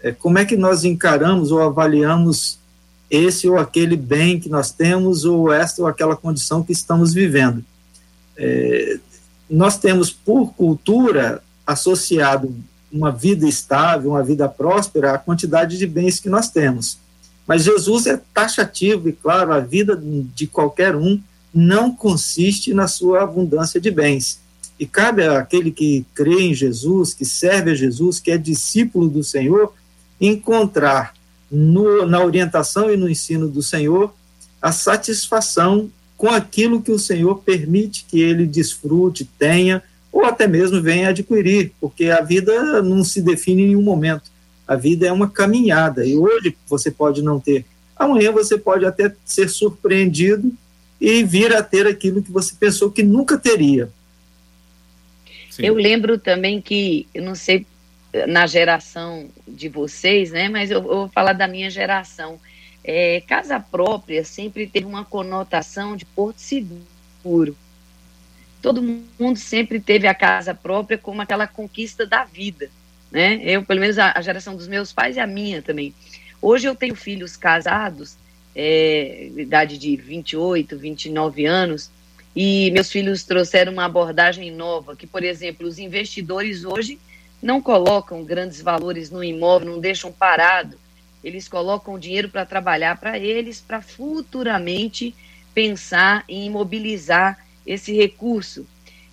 [0.00, 2.58] É, como é que nós encaramos ou avaliamos
[3.10, 7.62] esse ou aquele bem que nós temos ou esta ou aquela condição que estamos vivendo?
[8.34, 8.98] É,
[9.50, 12.56] nós temos, por cultura, associado
[12.90, 16.96] uma vida estável, uma vida próspera, à quantidade de bens que nós temos.
[17.46, 21.20] Mas Jesus é taxativo e claro, a vida de qualquer um
[21.52, 24.40] não consiste na sua abundância de bens.
[24.78, 29.22] E cabe àquele que crê em Jesus, que serve a Jesus, que é discípulo do
[29.22, 29.72] Senhor,
[30.20, 31.14] encontrar
[31.50, 34.12] no, na orientação e no ensino do Senhor
[34.60, 39.82] a satisfação com aquilo que o Senhor permite que ele desfrute, tenha,
[40.12, 44.30] ou até mesmo venha adquirir, porque a vida não se define em um momento.
[44.68, 47.66] A vida é uma caminhada, e hoje você pode não ter.
[47.96, 50.52] Amanhã você pode até ser surpreendido
[51.00, 53.90] e vir a ter aquilo que você pensou que nunca teria.
[55.58, 57.66] Eu lembro também que, eu não sei
[58.28, 62.38] na geração de vocês, né, mas eu, eu vou falar da minha geração.
[62.84, 67.56] É, casa própria sempre teve uma conotação de porto seguro.
[68.60, 72.70] Todo mundo sempre teve a casa própria como aquela conquista da vida,
[73.10, 73.40] né?
[73.42, 75.94] Eu, pelo menos a, a geração dos meus pais e a minha também.
[76.40, 78.16] Hoje eu tenho filhos casados
[78.54, 81.90] é, idade de 28, 29 anos,
[82.34, 86.98] e meus filhos trouxeram uma abordagem nova, que, por exemplo, os investidores hoje
[87.42, 90.78] não colocam grandes valores no imóvel, não deixam parado,
[91.22, 95.14] eles colocam dinheiro para trabalhar para eles, para futuramente
[95.54, 98.66] pensar em imobilizar esse recurso.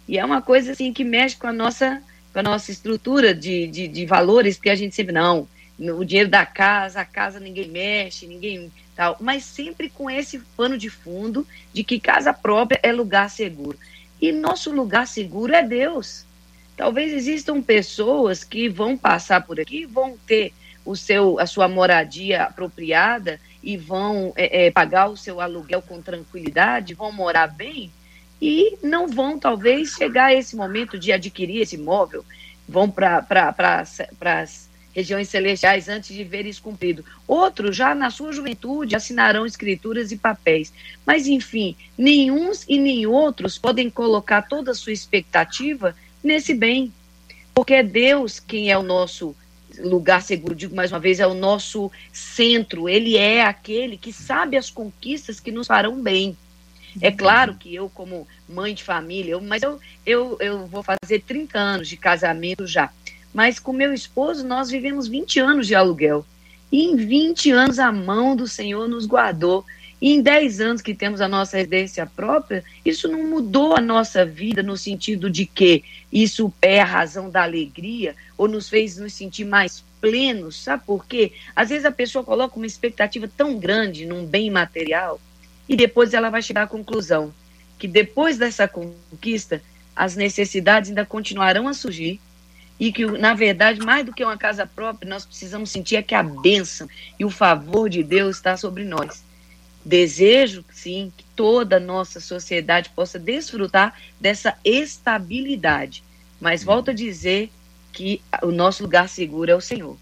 [0.08, 2.01] E é uma coisa assim que mexe com a nossa,
[2.34, 6.29] com a nossa estrutura de, de, de valores, porque a gente sempre, não, o dinheiro
[6.29, 11.47] da casa, a casa ninguém mexe, ninguém tal, mas sempre com esse pano de fundo
[11.73, 13.79] de que casa própria é lugar seguro.
[14.21, 16.25] E nosso lugar seguro é Deus.
[16.75, 20.51] Talvez existam pessoas que vão passar por aqui, vão ter
[20.83, 26.01] o seu, a sua moradia apropriada e vão é, é, pagar o seu aluguel com
[26.01, 27.89] tranquilidade, vão morar bem
[28.41, 32.25] e não vão, talvez, chegar a esse momento de adquirir esse imóvel,
[32.67, 33.25] vão para
[34.41, 34.68] as
[34.99, 37.05] regiões celestiais antes de ver isso cumprido.
[37.25, 40.73] Outros, já na sua juventude, assinarão escrituras e papéis.
[41.05, 46.93] Mas, enfim, nenhuns e nem outros podem colocar toda a sua expectativa nesse bem.
[47.53, 49.35] Porque é Deus quem é o nosso
[49.79, 52.89] lugar seguro, digo mais uma vez, é o nosso centro.
[52.89, 56.38] Ele é aquele que sabe as conquistas que nos farão bem.
[57.01, 61.21] É claro que eu, como mãe de família, eu, mas eu, eu, eu vou fazer
[61.25, 62.91] 30 anos de casamento já.
[63.34, 66.26] Mas com meu esposo, nós vivemos 20 anos de aluguel.
[66.72, 69.65] E em 20 anos a mão do Senhor nos guardou.
[70.02, 74.26] E em 10 anos que temos a nossa residência própria, isso não mudou a nossa
[74.26, 79.13] vida no sentido de que isso é a razão da alegria ou nos fez nos
[79.13, 81.34] sentir mais plenos, sabe por quê?
[81.54, 85.20] Às vezes a pessoa coloca uma expectativa tão grande num bem material
[85.68, 87.34] e depois ela vai chegar à conclusão
[87.78, 89.62] que depois dessa conquista
[89.96, 92.20] as necessidades ainda continuarão a surgir
[92.80, 96.15] e que, na verdade, mais do que uma casa própria, nós precisamos sentir é que
[96.15, 96.88] a bênção
[97.20, 99.24] e o favor de Deus está sobre nós.
[99.84, 106.04] Desejo, sim, que toda a nossa sociedade possa desfrutar dessa estabilidade.
[106.39, 107.50] Mas volto a dizer
[107.92, 109.98] que o nosso lugar seguro é o Senhor.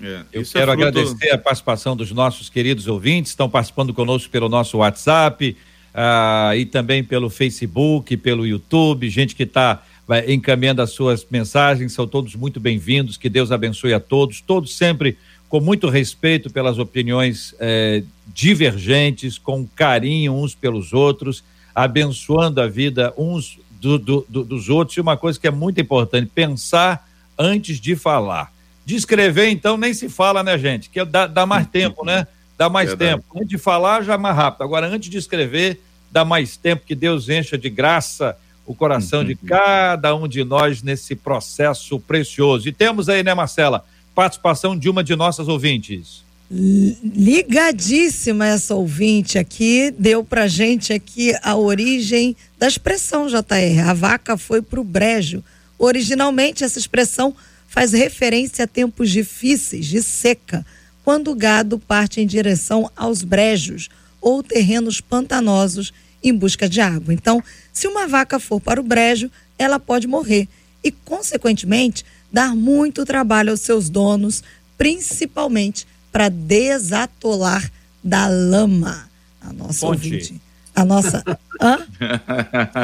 [0.00, 0.88] É, Eu quero é fruto...
[0.88, 5.56] agradecer a participação dos nossos queridos ouvintes, estão participando conosco pelo nosso WhatsApp
[5.92, 11.94] uh, e também pelo Facebook, pelo YouTube, gente que está vai, encaminhando as suas mensagens,
[11.94, 15.16] são todos muito bem-vindos, que Deus abençoe a todos, todos sempre
[15.48, 21.42] com muito respeito pelas opiniões eh, divergentes, com carinho uns pelos outros,
[21.74, 25.80] abençoando a vida uns do, do, do, dos outros, e uma coisa que é muito
[25.80, 28.52] importante, pensar antes de falar.
[28.84, 30.90] De escrever, então, nem se fala, né, gente?
[30.90, 32.26] Que dá, dá mais tempo, né?
[32.58, 33.12] Dá mais Verdade.
[33.12, 33.24] tempo.
[33.34, 34.62] Antes de falar, já é mais rápido.
[34.62, 39.32] Agora, antes de escrever, dá mais tempo que Deus encha de graça o coração de
[39.32, 39.38] uhum.
[39.46, 42.68] cada um de nós nesse processo precioso.
[42.68, 46.22] E temos aí, né, Marcela, participação de uma de nossas ouvintes.
[46.54, 53.88] Ligadíssima essa ouvinte aqui, deu pra gente aqui a origem da expressão JR.
[53.88, 55.42] A vaca foi pro brejo.
[55.78, 57.34] Originalmente, essa expressão
[57.66, 60.64] faz referência a tempos difíceis de seca,
[61.02, 63.88] quando o gado parte em direção aos brejos
[64.20, 65.90] ou terrenos pantanosos
[66.22, 67.12] em busca de água.
[67.12, 70.48] Então, se uma vaca for para o brejo, ela pode morrer
[70.82, 74.42] e, consequentemente, dar muito trabalho aos seus donos,
[74.76, 77.70] principalmente para desatolar
[78.02, 79.08] da lama.
[79.40, 80.06] A nossa fonte.
[80.06, 80.40] ouvinte.
[80.74, 81.22] A nossa.
[81.60, 81.78] Hã?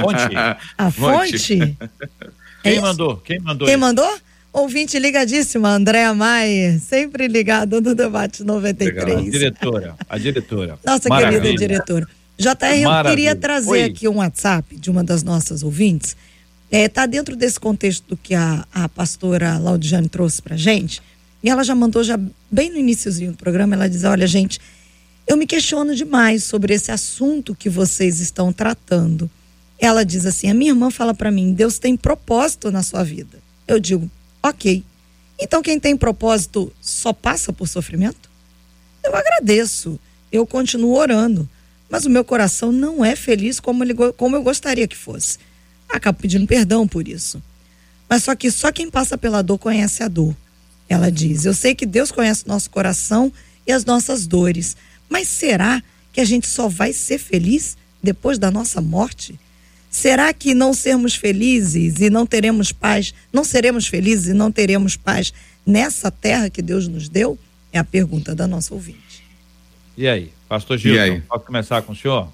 [0.01, 0.37] Fonte.
[0.77, 1.38] A fonte?
[1.38, 1.79] fonte.
[2.62, 3.16] Quem é mandou?
[3.18, 3.66] Quem mandou?
[3.66, 3.81] Quem isso?
[3.81, 4.18] mandou?
[4.53, 9.05] Ouvinte ligadíssima, Andréa Maier, sempre ligada no debate 93.
[9.05, 9.18] Legal.
[9.18, 10.79] A diretora, a diretora.
[10.85, 11.40] Nossa Maravilha.
[11.40, 12.09] querida diretora.
[12.38, 13.83] JR, eu queria trazer Oi.
[13.83, 16.16] aqui um WhatsApp de uma das nossas ouvintes.
[16.70, 21.03] Está é, tá dentro desse contexto do que a, a pastora Laudiane trouxe para gente.
[21.42, 22.18] E ela já mandou, já
[22.51, 24.61] bem no iníciozinho do programa, ela diz: Olha, gente,
[25.27, 29.29] eu me questiono demais sobre esse assunto que vocês estão tratando.
[29.77, 33.38] Ela diz assim: A minha irmã fala para mim, Deus tem propósito na sua vida.
[33.66, 34.09] Eu digo:
[34.42, 34.85] Ok.
[35.40, 38.29] Então quem tem propósito só passa por sofrimento?
[39.03, 39.98] Eu agradeço,
[40.31, 41.48] eu continuo orando,
[41.90, 45.38] mas o meu coração não é feliz como, ele, como eu gostaria que fosse.
[45.88, 47.42] Acabo pedindo perdão por isso.
[48.09, 50.35] Mas só que só quem passa pela dor conhece a dor.
[50.88, 53.33] Ela diz: Eu sei que Deus conhece o nosso coração
[53.66, 54.77] e as nossas dores,
[55.09, 59.38] mas será que a gente só vai ser feliz depois da nossa morte?
[59.90, 64.96] Será que não sermos felizes e não teremos paz, não seremos felizes e não teremos
[64.96, 65.33] paz
[65.66, 67.38] nessa terra que Deus nos deu?
[67.72, 69.22] É a pergunta da nossa ouvinte.
[69.96, 72.28] E aí, pastor Gilson, pode começar com o senhor?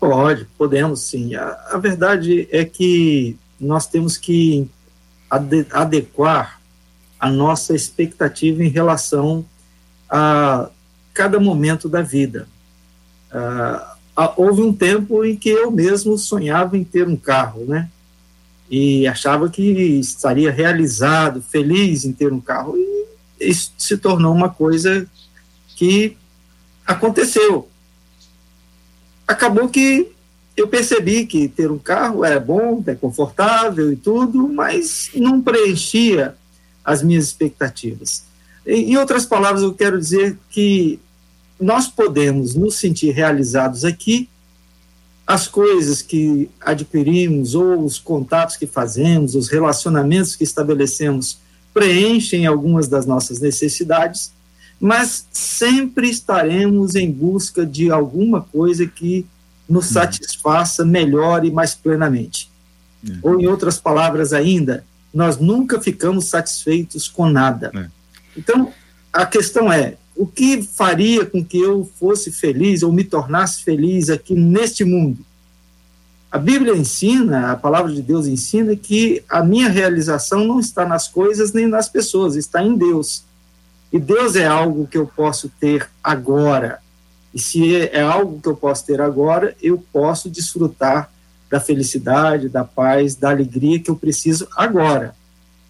[0.00, 1.34] Pode, podemos sim.
[1.34, 4.68] A, a verdade é que nós temos que
[5.30, 6.60] ade adequar
[7.18, 9.44] a nossa expectativa em relação
[10.08, 10.70] a
[11.12, 12.48] cada momento da vida.
[13.32, 17.90] Uh, houve um tempo em que eu mesmo sonhava em ter um carro, né?
[18.70, 22.76] E achava que estaria realizado, feliz em ter um carro.
[22.76, 23.06] E
[23.40, 25.08] isso se tornou uma coisa
[25.74, 26.16] que
[26.88, 27.68] aconteceu.
[29.26, 30.10] Acabou que
[30.56, 36.34] eu percebi que ter um carro é bom, é confortável e tudo, mas não preenchia
[36.82, 38.24] as minhas expectativas.
[38.66, 40.98] Em outras palavras, eu quero dizer que
[41.60, 44.28] nós podemos nos sentir realizados aqui,
[45.26, 51.38] as coisas que adquirimos, ou os contatos que fazemos, os relacionamentos que estabelecemos,
[51.74, 54.32] preenchem algumas das nossas necessidades,
[54.80, 59.26] mas sempre estaremos em busca de alguma coisa que
[59.68, 59.92] nos uhum.
[59.92, 62.50] satisfaça melhor e mais plenamente.
[63.06, 63.18] Uhum.
[63.22, 67.70] Ou, em outras palavras ainda, nós nunca ficamos satisfeitos com nada.
[67.74, 67.86] É.
[68.36, 68.72] Então,
[69.12, 74.10] a questão é: o que faria com que eu fosse feliz ou me tornasse feliz
[74.10, 75.24] aqui neste mundo?
[76.30, 81.08] A Bíblia ensina, a palavra de Deus ensina que a minha realização não está nas
[81.08, 83.24] coisas nem nas pessoas, está em Deus.
[83.92, 86.78] E Deus é algo que eu posso ter agora.
[87.34, 91.10] E se é algo que eu posso ter agora, eu posso desfrutar
[91.50, 95.14] da felicidade, da paz, da alegria que eu preciso agora.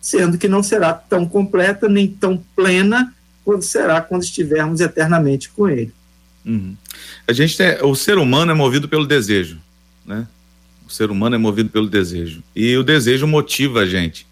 [0.00, 5.68] Sendo que não será tão completa nem tão plena quando será quando estivermos eternamente com
[5.68, 5.92] Ele.
[6.44, 6.76] Uhum.
[7.26, 9.58] A gente tem, o ser humano é movido pelo desejo,
[10.04, 10.26] né?
[10.86, 14.26] O ser humano é movido pelo desejo e o desejo motiva a gente.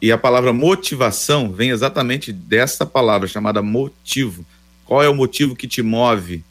[0.00, 4.44] E a palavra motivação vem exatamente dessa palavra chamada motivo.
[4.84, 6.44] Qual é o motivo que te move?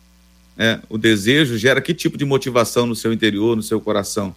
[0.57, 4.35] É, o desejo gera que tipo de motivação no seu interior, no seu coração?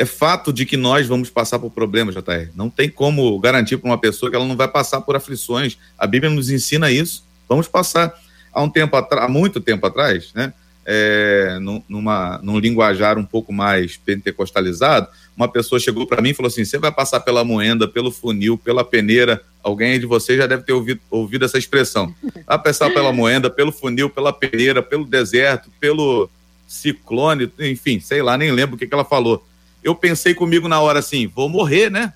[0.00, 2.48] é fato de que nós vamos passar por problemas, JR.
[2.54, 5.76] Não tem como garantir para uma pessoa que ela não vai passar por aflições.
[5.98, 7.22] A Bíblia nos ensina isso.
[7.46, 8.14] Vamos passar.
[8.50, 10.54] Há um tempo atrás, há muito tempo atrás, né?
[10.86, 15.06] É, numa, num linguajar um pouco mais pentecostalizado,
[15.40, 18.56] uma pessoa chegou para mim e falou assim: você vai passar pela moenda, pelo funil,
[18.58, 19.42] pela peneira.
[19.62, 22.14] Alguém de vocês já deve ter ouvido, ouvido essa expressão.
[22.46, 26.30] Vai passar pela moenda, pelo funil, pela peneira, pelo deserto, pelo
[26.66, 29.44] ciclone, enfim, sei lá, nem lembro o que, que ela falou
[29.82, 32.12] eu pensei comigo na hora assim, vou morrer, né?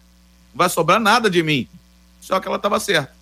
[0.52, 1.66] Não vai sobrar nada de mim.
[2.20, 3.12] Só que ela estava certa.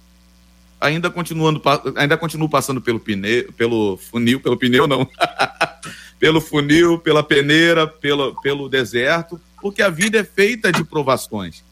[0.81, 1.62] Ainda continuando,
[1.97, 5.09] ainda continuo passando pelo pneu, pelo funil, pelo pneu não.
[6.19, 11.62] pelo funil, pela peneira, pelo, pelo deserto, porque a vida é feita de provações.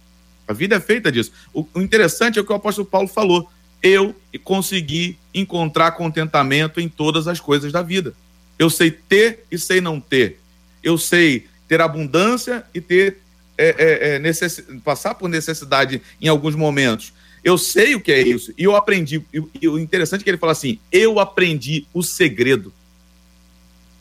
[0.46, 1.32] A vida é feita disso.
[1.52, 3.50] O, o interessante é o que o apóstolo Paulo falou.
[3.82, 8.14] Eu consegui encontrar contentamento em todas as coisas da vida.
[8.56, 10.38] Eu sei ter e sei não ter.
[10.82, 13.18] Eu sei ter abundância e ter
[13.58, 14.62] é, é, é, necess...
[14.84, 17.12] passar por necessidade em alguns momentos.
[17.42, 18.52] Eu sei o que é isso.
[18.56, 19.20] E eu aprendi.
[19.60, 22.72] E o interessante é que ele fala assim: eu aprendi o segredo.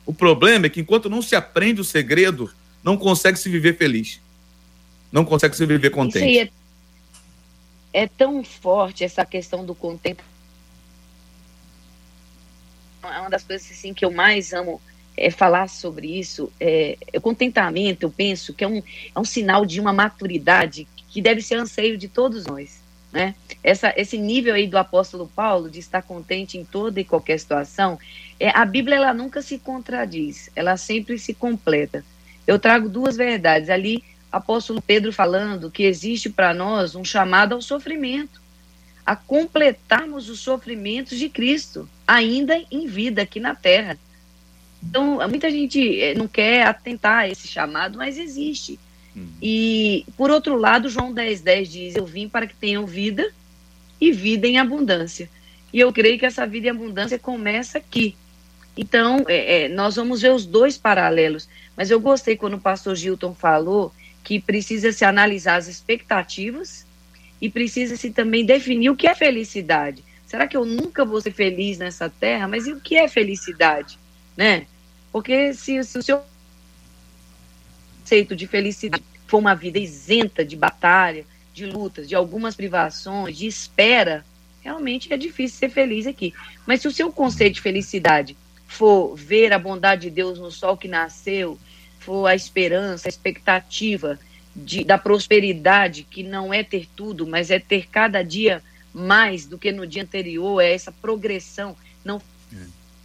[0.06, 2.52] O problema é que enquanto não se aprende o segredo,
[2.84, 4.22] não consegue se viver feliz.
[5.12, 6.40] Não consegue se viver contente.
[7.94, 10.24] É, é, tão forte essa questão do contempo.
[13.04, 14.80] É uma das coisas assim, que eu mais amo
[15.18, 16.52] é, falar sobre isso.
[16.60, 18.82] É, o contentamento, eu penso que é um,
[19.16, 22.80] é um sinal de uma maturidade que deve ser anseio de todos nós.
[23.12, 23.34] né?
[23.64, 28.00] Essa, esse nível aí do apóstolo Paulo de estar contente em toda e qualquer situação,
[28.40, 32.06] é, a Bíblia ela nunca se contradiz, ela sempre se completa.
[32.50, 37.62] Eu trago duas verdades ali, apóstolo Pedro falando que existe para nós um chamado ao
[37.62, 38.42] sofrimento,
[39.06, 44.00] a completarmos os sofrimentos de Cristo, ainda em vida aqui na Terra.
[44.82, 48.80] Então, muita gente eh, não quer atentar a esse chamado, mas existe.
[49.16, 49.28] Uhum.
[49.40, 53.32] E, por outro lado, João 10,10 10 diz: Eu vim para que tenham vida
[54.02, 55.30] e vida em abundância.
[55.72, 58.16] E eu creio que essa vida em abundância começa aqui.
[58.78, 61.48] Então, é, é, nós vamos ver os dois paralelos.
[61.76, 63.94] Mas eu gostei quando o pastor Gilton falou
[64.24, 66.86] que precisa se analisar as expectativas
[67.42, 70.04] e precisa se também definir o que é felicidade.
[70.28, 72.48] Será que eu nunca vou ser feliz nessa terra?
[72.48, 73.98] Mas e o que é felicidade?
[74.38, 74.68] Né?
[75.12, 76.22] Porque se, se o seu
[78.00, 83.48] conceito de felicidade for uma vida isenta de batalha, de lutas, de algumas privações, de
[83.48, 84.26] espera,
[84.62, 86.34] realmente é difícil ser feliz aqui.
[86.66, 88.38] Mas se o seu conceito de felicidade
[88.70, 91.58] for ver a bondade de Deus no sol que nasceu,
[91.98, 94.20] for a esperança, a expectativa
[94.56, 98.62] de, da prosperidade, que não é ter tudo, mas é ter cada dia
[98.94, 102.22] mais do que no dia anterior, é essa progressão, não
[102.54, 102.58] é.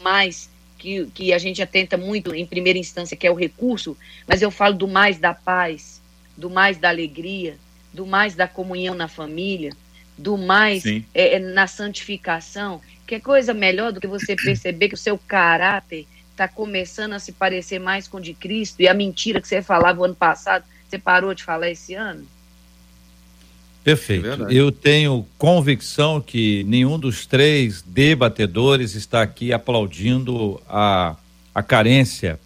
[0.03, 3.97] mais que, que a gente atenta muito em primeira instância, que é o recurso,
[4.29, 5.99] mas eu falo do mais da paz,
[6.37, 7.57] do mais da alegria,
[7.91, 9.75] do mais da comunhão na família,
[10.17, 12.81] do mais é, é, na santificação.
[13.07, 17.33] Que coisa melhor do que você perceber que o seu caráter está começando a se
[17.33, 20.65] parecer mais com o de Cristo e a mentira que você falava o ano passado,
[20.89, 22.27] você parou de falar esse ano?
[23.85, 24.47] Perfeito.
[24.49, 31.15] É eu tenho convicção que nenhum dos três debatedores está aqui aplaudindo a,
[31.55, 32.41] a carência,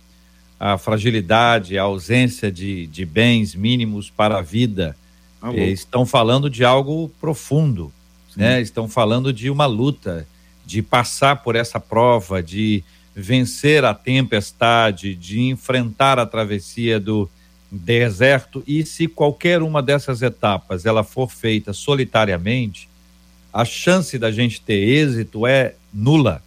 [0.58, 4.96] a fragilidade, a ausência de, de bens mínimos para a vida.
[5.40, 7.92] Ah, estão falando de algo profundo,
[8.36, 8.60] né?
[8.60, 10.26] Estão falando de uma luta,
[10.66, 12.82] de passar por essa prova, de
[13.14, 17.28] vencer a tempestade, de enfrentar a travessia do,
[17.70, 22.88] deserto e se qualquer uma dessas etapas ela for feita solitariamente,
[23.52, 26.42] a chance da gente ter êxito é nula.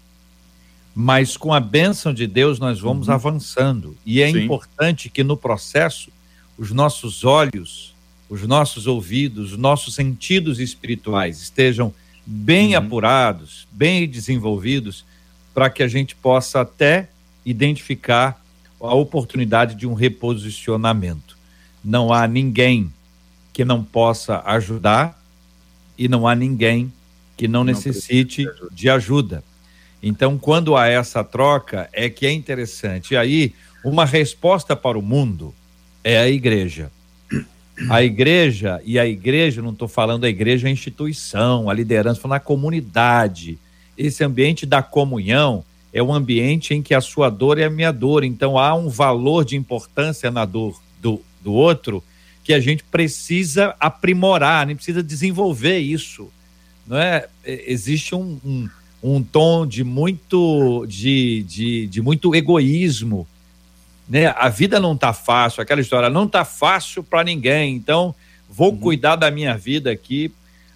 [0.93, 3.13] Mas com a bênção de Deus nós vamos uhum.
[3.13, 4.43] avançando e é Sim.
[4.43, 6.11] importante que no processo
[6.57, 7.90] os nossos olhos,
[8.31, 11.93] os nossos ouvidos, os nossos sentidos espirituais estejam
[12.25, 12.77] bem uhum.
[12.77, 15.03] apurados, bem desenvolvidos,
[15.53, 17.09] para que a gente possa até
[17.45, 18.41] identificar
[18.79, 21.37] a oportunidade de um reposicionamento.
[21.83, 22.89] Não há ninguém
[23.51, 25.21] que não possa ajudar
[25.97, 26.91] e não há ninguém
[27.35, 28.69] que não, não necessite ajuda.
[28.71, 29.43] de ajuda.
[30.01, 33.13] Então, quando há essa troca, é que é interessante.
[33.13, 33.53] E aí,
[33.83, 35.53] uma resposta para o mundo
[36.01, 36.89] é a igreja.
[37.89, 42.37] A igreja, e a igreja, não estou falando a igreja, a instituição, a liderança, falando
[42.37, 43.57] a comunidade.
[43.97, 45.63] Esse ambiente da comunhão
[45.93, 48.23] é um ambiente em que a sua dor é a minha dor.
[48.23, 52.03] Então há um valor de importância na dor do, do outro
[52.43, 56.29] que a gente precisa aprimorar, nem precisa desenvolver isso.
[56.87, 57.27] Não é?
[57.43, 58.69] é existe um, um,
[59.03, 63.27] um tom de muito, de, de, de muito egoísmo.
[64.11, 64.27] Né?
[64.27, 67.75] A vida não está fácil, aquela história não está fácil para ninguém.
[67.75, 68.13] Então,
[68.49, 68.77] vou uhum.
[68.77, 70.31] cuidar da minha vida aqui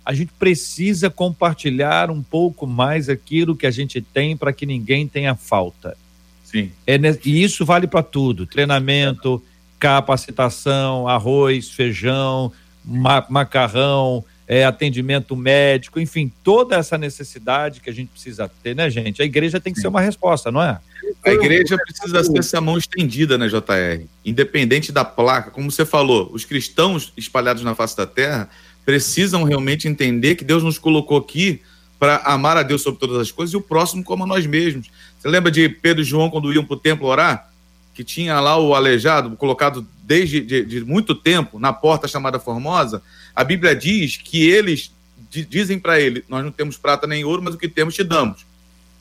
[0.05, 5.07] a gente precisa compartilhar um pouco mais aquilo que a gente tem para que ninguém
[5.07, 5.97] tenha falta.
[6.43, 6.71] Sim.
[6.86, 9.43] É, e isso vale para tudo: treinamento,
[9.79, 12.51] capacitação, arroz, feijão,
[12.83, 18.89] ma macarrão, é, atendimento médico, enfim, toda essa necessidade que a gente precisa ter, né,
[18.89, 19.21] gente?
[19.21, 19.83] A igreja tem que Sim.
[19.83, 20.79] ser uma resposta, não é?
[21.25, 24.05] A igreja precisa ser essa mão estendida, né, JR?
[24.23, 28.49] Independente da placa, como você falou, os cristãos espalhados na face da terra
[28.85, 31.61] precisam realmente entender que Deus nos colocou aqui
[31.97, 34.91] para amar a Deus sobre todas as coisas e o próximo como a nós mesmos.
[35.17, 37.49] Você lembra de Pedro e João quando iam para o templo orar?
[37.95, 43.01] Que tinha lá o aleijado colocado desde de, de muito tempo na porta chamada Formosa?
[43.36, 44.91] A Bíblia diz que eles
[45.29, 48.45] dizem para ele: Nós não temos prata nem ouro, mas o que temos te damos.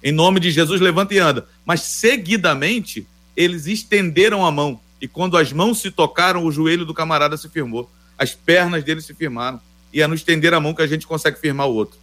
[0.03, 1.47] Em nome de Jesus, levanta e anda.
[1.65, 3.07] Mas seguidamente,
[3.37, 4.81] eles estenderam a mão.
[5.01, 7.91] E quando as mãos se tocaram, o joelho do camarada se firmou.
[8.19, 9.61] As pernas dele se firmaram
[9.93, 11.99] e a nos estender a mão que a gente consegue firmar o outro.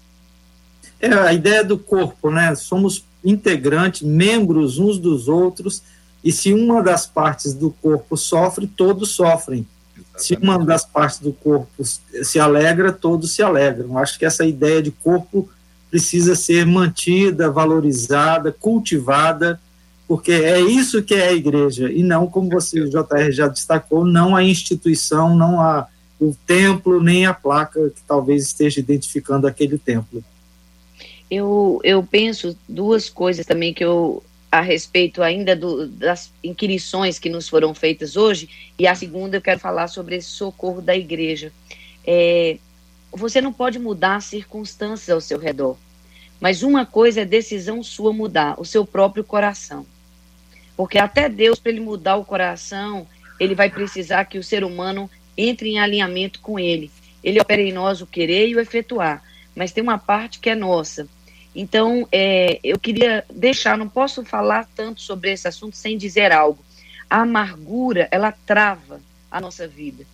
[1.00, 2.56] É a ideia do corpo, né?
[2.56, 5.84] Somos integrantes, membros uns dos outros,
[6.24, 9.68] e se uma das partes do corpo sofre, todos sofrem.
[10.22, 13.98] Se uma das partes do corpo se alegra, todos se alegram.
[13.98, 15.50] Acho que essa ideia de corpo
[15.90, 19.60] precisa ser mantida, valorizada, cultivada,
[20.08, 24.36] porque é isso que é a igreja, e não, como você, JR, já destacou, não
[24.36, 25.88] a instituição, não a
[26.20, 30.24] o templo, nem a placa que talvez esteja identificando aquele templo.
[31.30, 37.30] Eu, eu penso duas coisas também que eu a respeito ainda do, das inquirições que
[37.30, 41.54] nos foram feitas hoje, e a segunda eu quero falar sobre esse socorro da igreja.
[42.06, 42.58] É,
[43.12, 45.78] você não pode mudar as circunstâncias ao seu redor,
[46.40, 49.86] mas uma coisa é decisão sua mudar, o seu próprio coração.
[50.76, 53.08] Porque até Deus, para ele mudar o coração,
[53.40, 56.92] ele vai precisar que o ser humano entre em alinhamento com ele.
[57.24, 59.24] Ele opera em nós o querer e o efetuar,
[59.56, 61.08] mas tem uma parte que é nossa
[61.56, 66.64] então, é, eu queria deixar, não posso falar tanto sobre esse assunto sem dizer algo.
[67.10, 70.06] A amargura, ela trava a nossa vida.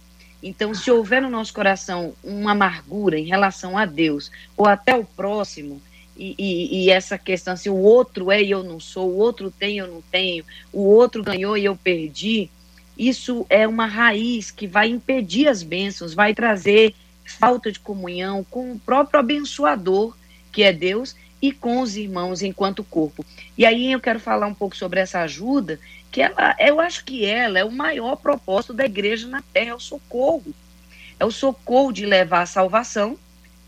[0.42, 5.04] Então, se houver no nosso coração uma amargura em relação a Deus ou até o
[5.04, 5.82] próximo,
[6.16, 9.52] e, e, e, essa questão se o outro é e eu não sou, o outro
[9.52, 12.50] tem e eu não tenho, o outro ganhou e eu perdi,
[12.98, 18.72] isso é uma raiz que vai impedir as bênçãos, vai trazer falta de comunhão com
[18.72, 20.16] o próprio abençoador,
[20.52, 23.26] que é Deus, e com os irmãos enquanto corpo.
[23.58, 25.80] E aí eu quero falar um pouco sobre essa ajuda,
[26.12, 29.76] que ela, eu acho que ela é o maior propósito da igreja na terra, é
[29.76, 30.54] o socorro.
[31.20, 33.18] É o socorro de levar a salvação,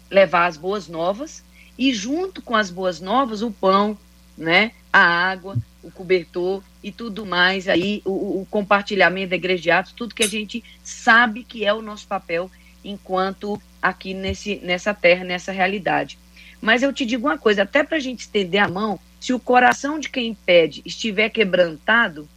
[0.09, 1.43] levar as boas novas
[1.78, 3.97] e junto com as boas novas o pão,
[4.38, 9.72] né, a água, o cobertor e tudo mais aí o, o compartilhamento da igreja de
[9.72, 12.51] atos, tudo que a gente sabe que é o nosso papel
[12.84, 16.18] enquanto aqui nesse, nessa terra, nessa realidade.
[16.62, 19.39] Mas eu te digo uma coisa: até para a gente estender a mão, se o
[19.39, 22.28] coração de quem pede estiver quebrantado,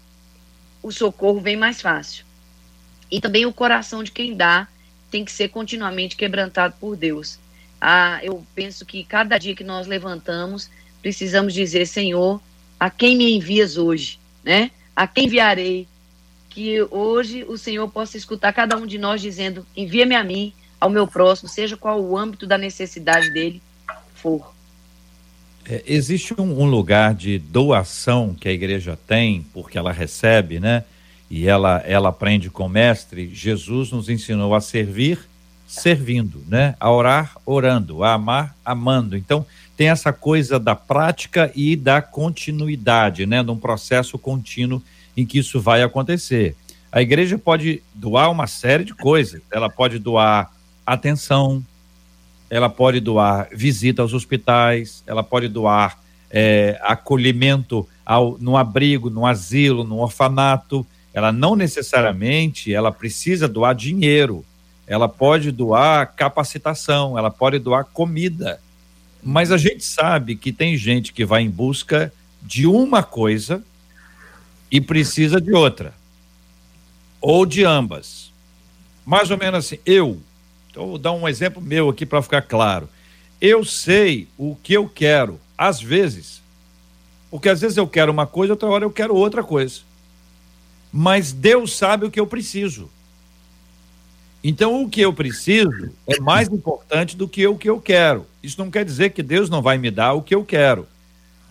[0.82, 2.24] o socorro vem mais fácil.
[3.10, 4.66] E também o coração de quem dá
[5.10, 7.38] tem que ser continuamente quebrantado por Deus.
[7.80, 10.70] Ah, eu penso que cada dia que nós levantamos,
[11.00, 12.40] precisamos dizer, Senhor,
[12.78, 14.70] a quem me envias hoje, né?
[14.94, 15.86] A quem enviarei?
[16.48, 20.90] Que hoje o Senhor possa escutar cada um de nós dizendo: envia-me a mim, ao
[20.90, 23.62] meu próximo, seja qual o âmbito da necessidade dele,
[24.22, 24.54] for.
[25.68, 30.84] É, existe um, um, lugar de doação que a igreja tem, porque ela recebe, né?
[31.30, 33.32] E ela, ela aprende com o mestre.
[33.34, 35.18] Jesus nos ensinou a servir
[35.66, 36.74] servindo, né?
[36.78, 39.16] A orar orando, a amar amando.
[39.16, 39.46] Então,
[39.76, 43.42] tem essa coisa da prática e da continuidade, né?
[43.42, 44.82] Num processo contínuo
[45.16, 46.56] em que isso vai acontecer.
[46.90, 49.40] A igreja pode doar uma série de coisas.
[49.50, 50.52] Ela pode doar
[50.84, 51.64] atenção,
[52.52, 55.98] ela pode doar visita aos hospitais, ela pode doar
[56.30, 60.86] é, acolhimento ao, no abrigo, no asilo, no orfanato.
[61.14, 64.44] Ela não necessariamente ela precisa doar dinheiro.
[64.86, 68.60] Ela pode doar capacitação, ela pode doar comida.
[69.22, 73.64] Mas a gente sabe que tem gente que vai em busca de uma coisa
[74.70, 75.94] e precisa de outra.
[77.18, 78.30] Ou de ambas.
[79.06, 80.20] Mais ou menos assim, eu
[80.72, 82.88] então, vou dar um exemplo meu aqui para ficar claro.
[83.38, 86.40] Eu sei o que eu quero, às vezes,
[87.30, 89.80] porque às vezes eu quero uma coisa, outra hora eu quero outra coisa.
[90.90, 92.90] Mas Deus sabe o que eu preciso.
[94.42, 98.26] Então, o que eu preciso é mais importante do que o que eu quero.
[98.42, 100.88] Isso não quer dizer que Deus não vai me dar o que eu quero,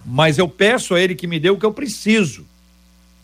[0.03, 2.43] mas eu peço a Ele que me dê o que eu preciso.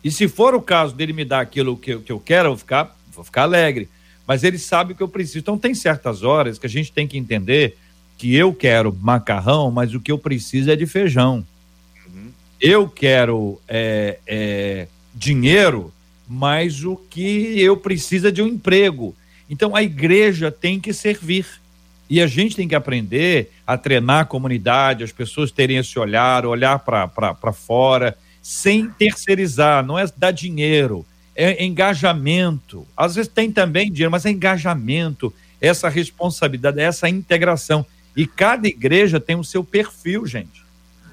[0.03, 2.51] E se for o caso dele me dar aquilo que eu, que eu quero, eu
[2.51, 3.89] vou ficar, vou ficar alegre
[4.27, 5.39] mas ele sabe o que eu preciso.
[5.39, 7.77] Então tem certas horas que a gente tem que entender
[8.17, 11.45] que eu quero macarrão, mas o que eu preciso é de feijão.
[12.05, 12.31] Uhum.
[12.59, 15.93] Eu quero é, é, dinheiro,
[16.27, 19.15] mas o que eu preciso é de um emprego.
[19.49, 21.45] Então a igreja tem que servir.
[22.09, 26.45] E a gente tem que aprender a treinar a comunidade, as pessoas terem esse olhar,
[26.45, 31.05] olhar para fora, sem terceirizar, não é dar dinheiro,
[31.37, 32.85] é engajamento.
[32.97, 35.31] Às vezes tem também dinheiro, mas é engajamento,
[35.61, 37.85] essa responsabilidade, essa integração.
[38.15, 40.65] E cada igreja tem o seu perfil, gente.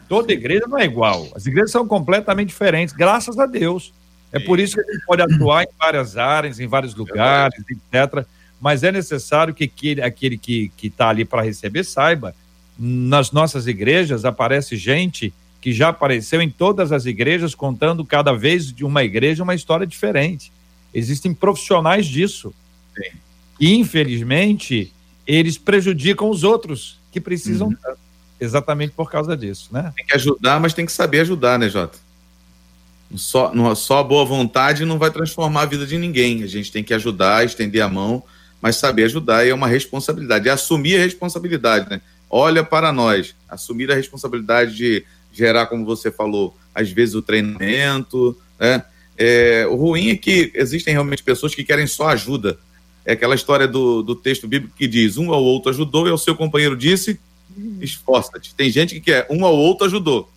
[0.09, 1.29] Toda igreja não é igual.
[1.35, 3.93] As igrejas são completamente diferentes, graças a Deus.
[4.33, 8.27] É por isso que a gente pode atuar em várias áreas, em vários lugares, etc.
[8.59, 12.35] Mas é necessário que aquele, aquele que está ali para receber saiba.
[12.79, 15.33] Nas nossas igrejas aparece gente
[15.65, 19.87] que já apareceu em todas as igrejas, contando cada vez de uma igreja uma história
[19.87, 20.53] diferente.
[20.93, 22.53] Existem profissionais disso.
[22.95, 23.17] Sim.
[23.59, 24.93] E, infelizmente,
[25.27, 27.95] eles prejudicam os outros que precisam uhum.
[28.39, 29.91] exatamente por causa disso, né?
[29.97, 31.97] Tem que ajudar, mas tem que saber ajudar, né, Jota?
[33.17, 36.43] Só, só a boa vontade não vai transformar a vida de ninguém.
[36.43, 38.23] A gente tem que ajudar, estender a mão,
[38.61, 40.47] mas saber ajudar é uma responsabilidade.
[40.47, 42.03] É assumir a responsabilidade, né?
[42.29, 45.07] Olha para nós, assumir a responsabilidade de
[45.37, 48.85] gerar, como você falou, às vezes o treinamento, né?
[49.17, 52.59] É, o ruim é que existem realmente pessoas que querem só ajuda,
[53.05, 56.19] É aquela história do, do texto bíblico que diz: um ao outro ajudou e ao
[56.19, 57.21] seu companheiro disse:
[57.81, 58.55] esforça-te.
[58.55, 60.31] Tem gente que quer um ao outro ajudou,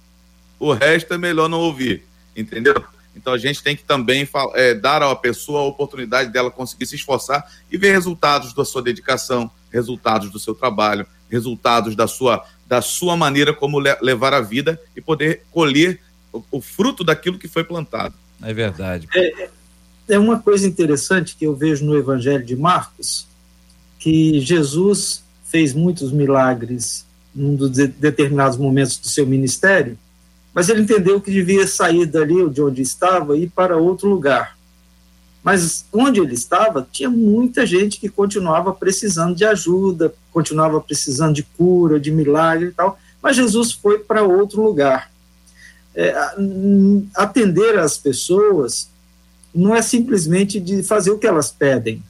[0.60, 2.04] o resto é melhor não ouvir,
[2.36, 2.76] entendeu?
[3.16, 6.96] Então a gente tem que também é, dar à pessoa a oportunidade dela conseguir se
[6.96, 12.82] esforçar e ver resultados da sua dedicação, resultados do seu trabalho, resultados da sua, da
[12.82, 16.02] sua maneira como le levar a vida e poder colher
[16.34, 18.14] o, o, fruto daquilo que foi plantado.
[18.44, 19.08] É verdade.
[19.16, 19.50] É,
[20.10, 23.26] é uma coisa interessante que eu vejo no Evangelho de Marcos,
[24.00, 27.06] que Jesus fez muitos milagres
[27.36, 29.98] em um dos de determinados momentos do seu ministério,
[30.54, 34.57] mas ele entendeu que devia sair dali de onde estava e ir para outro lugar.
[35.48, 41.44] Mas onde ele estava, tinha muita gente que continuava precisando de ajuda, continuava precisando de
[41.44, 45.10] cura, de milagre e tal, mas Jesus foi para outro lugar.
[45.96, 46.14] É,
[47.16, 48.90] atender as pessoas
[49.56, 52.04] não é simplesmente de fazer o que elas pedem,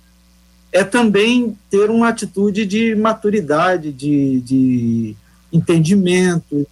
[0.72, 5.16] é também ter uma atitude de maturidade, de, de
[5.54, 6.66] entendimento,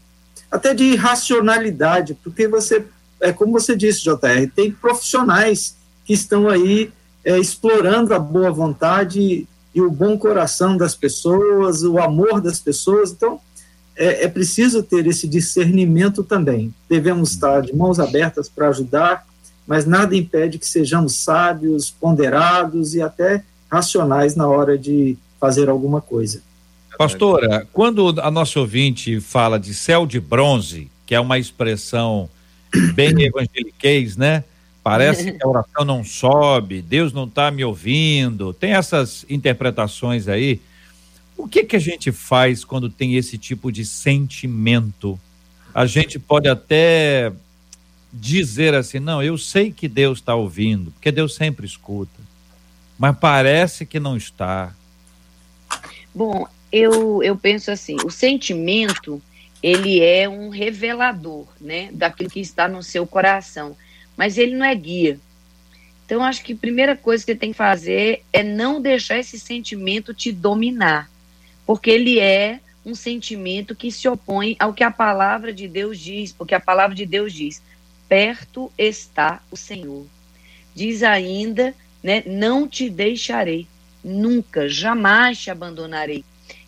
[0.49, 2.83] até de racionalidade, porque você,
[3.21, 5.75] é como você disse, JR, tem profissionais
[6.05, 6.91] que estão aí
[7.23, 13.11] é, explorando a boa vontade e o bom coração das pessoas, o amor das pessoas.
[13.11, 13.41] Então,
[13.97, 16.73] é, é preciso ter esse discernimento também.
[16.89, 19.25] Devemos estar de mãos abertas para ajudar,
[19.67, 25.99] mas nada impede que sejamos sábios, ponderados e até racionais na hora de fazer alguma
[25.99, 26.41] coisa.
[26.97, 32.29] Pastora, quando a nossa ouvinte fala de céu de bronze, que é uma expressão
[32.93, 34.43] bem evangeliquez, né?
[34.85, 38.53] Parece que a oração não sobe, Deus não está me ouvindo.
[38.53, 40.61] Tem essas interpretações aí.
[41.35, 45.19] O que que a gente faz quando tem esse tipo de sentimento?
[45.73, 47.33] A gente pode até
[48.13, 52.21] dizer assim, não, eu sei que Deus está ouvindo, porque Deus sempre escuta,
[52.97, 54.73] mas parece que não está.
[56.13, 59.21] Bom, eu, eu penso assim, o sentimento,
[59.61, 63.75] ele é um revelador, né, daquilo que está no seu coração,
[64.15, 65.19] mas ele não é guia.
[66.05, 69.39] Então, acho que a primeira coisa que você tem que fazer é não deixar esse
[69.39, 71.09] sentimento te dominar,
[71.65, 76.31] porque ele é um sentimento que se opõe ao que a palavra de Deus diz,
[76.31, 77.61] porque a palavra de Deus diz:
[78.07, 80.05] perto está o Senhor.
[80.75, 83.65] Diz ainda, né, não te deixarei,
[84.03, 86.23] nunca, jamais te abandonarei.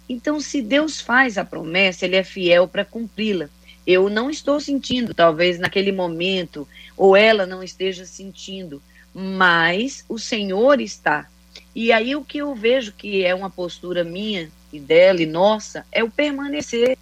[0.09, 3.49] Então, se Deus faz a promessa, ele é fiel para cumpri-la.
[3.88, 6.67] Eu não estou sentindo, talvez naquele momento,
[6.97, 8.83] ou ela não esteja sentindo,
[9.13, 11.29] mas o Senhor está.
[11.73, 15.85] E aí o que eu vejo que é uma postura minha e dela e nossa
[15.89, 16.97] é o permanecer.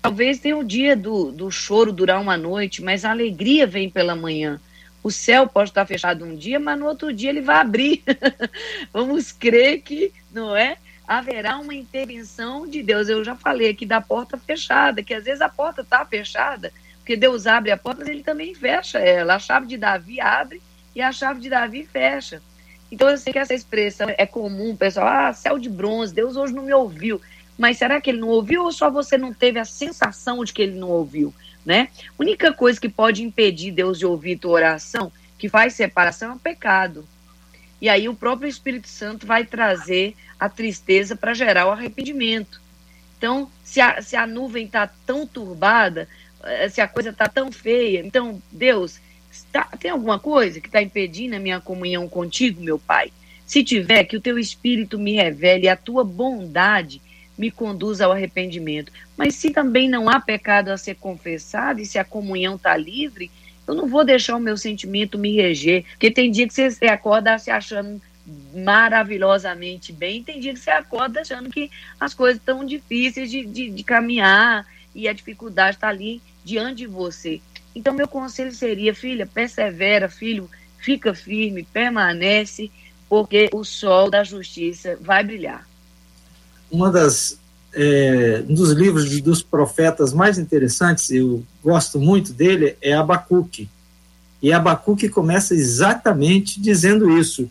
[0.00, 4.16] Talvez tenha o dia do, do choro durar uma noite, mas a alegria vem pela
[4.16, 4.58] manhã.
[5.02, 8.02] O céu pode estar fechado um dia, mas no outro dia ele vai abrir.
[8.90, 10.78] Vamos crer que, não é?
[11.06, 13.08] Haverá uma intervenção de Deus.
[13.08, 17.16] Eu já falei aqui da porta fechada, que às vezes a porta está fechada, porque
[17.16, 19.34] Deus abre a porta, mas ele também fecha ela.
[19.34, 20.62] A chave de Davi abre
[20.94, 22.42] e a chave de Davi fecha.
[22.90, 26.54] Então eu sei que essa expressão é comum, pessoal, ah, céu de bronze, Deus hoje
[26.54, 27.20] não me ouviu.
[27.58, 30.62] Mas será que ele não ouviu ou só você não teve a sensação de que
[30.62, 31.32] ele não ouviu,
[31.64, 31.88] né?
[32.18, 36.38] Única coisa que pode impedir Deus de ouvir tua oração, que faz separação, é o
[36.38, 37.06] pecado.
[37.84, 42.58] E aí o próprio Espírito Santo vai trazer a tristeza para gerar o arrependimento.
[43.18, 46.08] Então, se a, se a nuvem está tão turbada,
[46.44, 48.98] eh, se a coisa está tão feia, então, Deus,
[49.30, 53.12] está, tem alguma coisa que está impedindo a minha comunhão contigo, meu Pai?
[53.44, 57.02] Se tiver, que o teu Espírito me revele, a tua bondade
[57.36, 58.90] me conduza ao arrependimento.
[59.14, 63.30] Mas se também não há pecado a ser confessado e se a comunhão está livre,
[63.66, 67.38] eu não vou deixar o meu sentimento me reger, porque tem dia que você acorda
[67.38, 68.00] se achando
[68.54, 73.70] maravilhosamente bem, tem dia que você acorda achando que as coisas estão difíceis de, de,
[73.70, 77.40] de caminhar e a dificuldade está ali diante de você.
[77.74, 80.48] Então, meu conselho seria, filha, persevera, filho,
[80.78, 82.70] fica firme, permanece,
[83.08, 85.66] porque o sol da justiça vai brilhar.
[86.70, 87.38] Uma das
[87.74, 93.68] é, um dos livros dos profetas mais interessantes, eu gosto muito dele, é Abacuque.
[94.40, 97.50] E Abacuque começa exatamente dizendo isso.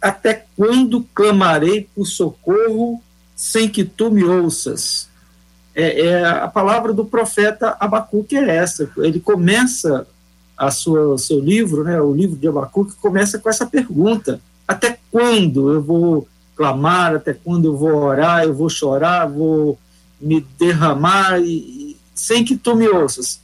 [0.00, 3.02] Até quando clamarei por socorro
[3.34, 5.08] sem que tu me ouças?
[5.74, 8.90] É, é a palavra do profeta Abacuque é essa.
[8.98, 10.06] Ele começa
[10.56, 14.98] a sua, o seu livro, né, o livro de Abacuque, começa com essa pergunta: até
[15.10, 16.28] quando eu vou
[16.58, 19.78] clamar, até quando eu vou orar, eu vou chorar, vou
[20.20, 23.40] me derramar, e, sem que tu me ouças.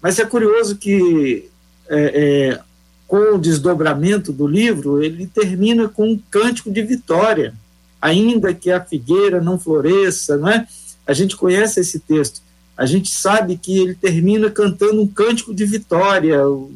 [0.00, 1.50] Mas é curioso que
[1.90, 2.60] é, é,
[3.06, 7.52] com o desdobramento do livro, ele termina com um cântico de vitória,
[8.00, 10.66] ainda que a figueira não floresça, não é?
[11.06, 12.40] A gente conhece esse texto.
[12.76, 16.34] A gente sabe que ele termina cantando um cântico de vitória.
[16.34, 16.72] Eu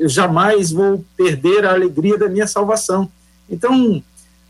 [0.00, 3.08] jamais vou perder a alegria da minha salvação.
[3.48, 4.02] Então,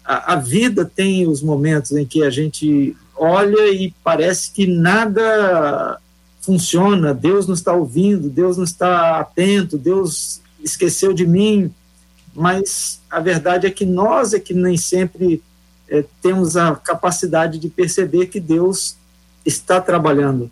[0.05, 5.99] a, a vida tem os momentos em que a gente olha e parece que nada
[6.41, 11.73] funciona, Deus não está ouvindo, Deus não está atento, Deus esqueceu de mim,
[12.35, 15.43] mas a verdade é que nós é que nem sempre
[15.89, 18.97] é, temos a capacidade de perceber que Deus
[19.45, 20.51] está trabalhando.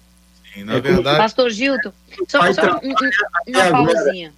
[0.55, 1.18] Sim, na é verdade.
[1.18, 1.92] Pastor Gilton,
[2.28, 2.94] só, só um,
[3.48, 4.32] uma pausinha.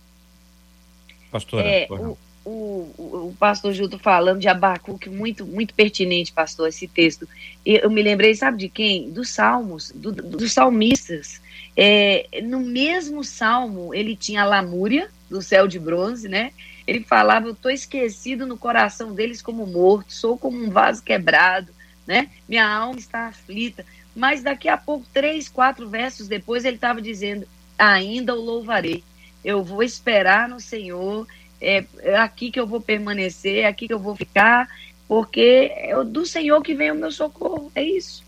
[1.31, 6.87] Pastora, é, o, o, o, pastor Gilton falando de Abacuque, muito, muito pertinente, pastor, esse
[6.87, 7.27] texto.
[7.65, 9.11] Eu me lembrei, sabe de quem?
[9.11, 11.41] Dos salmos, do, dos salmistas.
[11.77, 16.53] É, no mesmo salmo, ele tinha a lamúria do céu de bronze, né?
[16.87, 21.73] Ele falava: Eu estou esquecido no coração deles como morto, sou como um vaso quebrado,
[22.07, 22.31] né?
[22.49, 23.87] Minha alma está aflita.
[24.15, 27.47] Mas daqui a pouco, três, quatro versos depois, ele estava dizendo:
[27.79, 29.03] Ainda o louvarei.
[29.45, 31.27] Eu vou esperar no Senhor,
[31.65, 34.69] é, é aqui que eu vou permanecer, é aqui que eu vou ficar,
[35.09, 37.71] porque é do Senhor que vem o meu socorro.
[37.75, 38.23] É isso.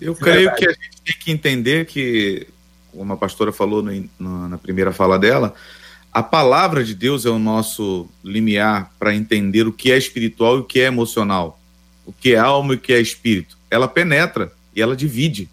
[0.00, 2.46] Eu creio que a gente tem que entender que
[2.96, 5.54] como a pastora falou no, no, na primeira fala dela,
[6.12, 10.60] a palavra de Deus é o nosso limiar para entender o que é espiritual e
[10.60, 11.60] o que é emocional,
[12.06, 13.58] o que é alma e o que é espírito.
[13.70, 15.48] Ela penetra e ela divide.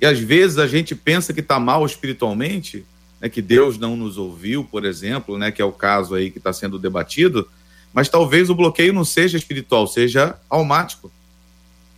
[0.00, 2.84] E às vezes a gente pensa que está mal espiritualmente,
[3.26, 6.38] né, que Deus não nos ouviu, por exemplo, né, que é o caso aí que
[6.38, 7.48] está sendo debatido,
[7.92, 11.10] mas talvez o bloqueio não seja espiritual, seja almático.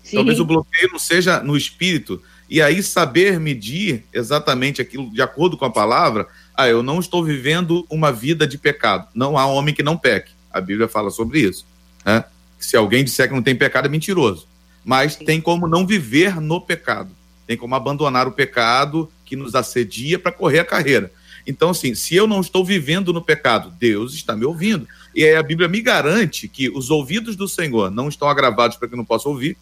[0.02, 0.16] Sim.
[0.16, 5.56] Talvez o bloqueio não seja no espírito, e aí saber medir exatamente aquilo de acordo
[5.58, 6.26] com a palavra.
[6.56, 9.06] Ah, eu não estou vivendo uma vida de pecado.
[9.14, 10.32] Não há homem que não peque.
[10.50, 11.66] A Bíblia fala sobre isso.
[12.06, 12.24] Né?
[12.58, 14.48] Se alguém disser que não tem pecado, é mentiroso.
[14.82, 15.26] Mas Sim.
[15.26, 17.10] tem como não viver no pecado.
[17.46, 21.12] Tem como abandonar o pecado que nos assedia para correr a carreira.
[21.48, 24.86] Então, assim, se eu não estou vivendo no pecado, Deus está me ouvindo.
[25.14, 28.86] E aí a Bíblia me garante que os ouvidos do Senhor não estão agravados para
[28.86, 29.56] que eu não possa ouvir,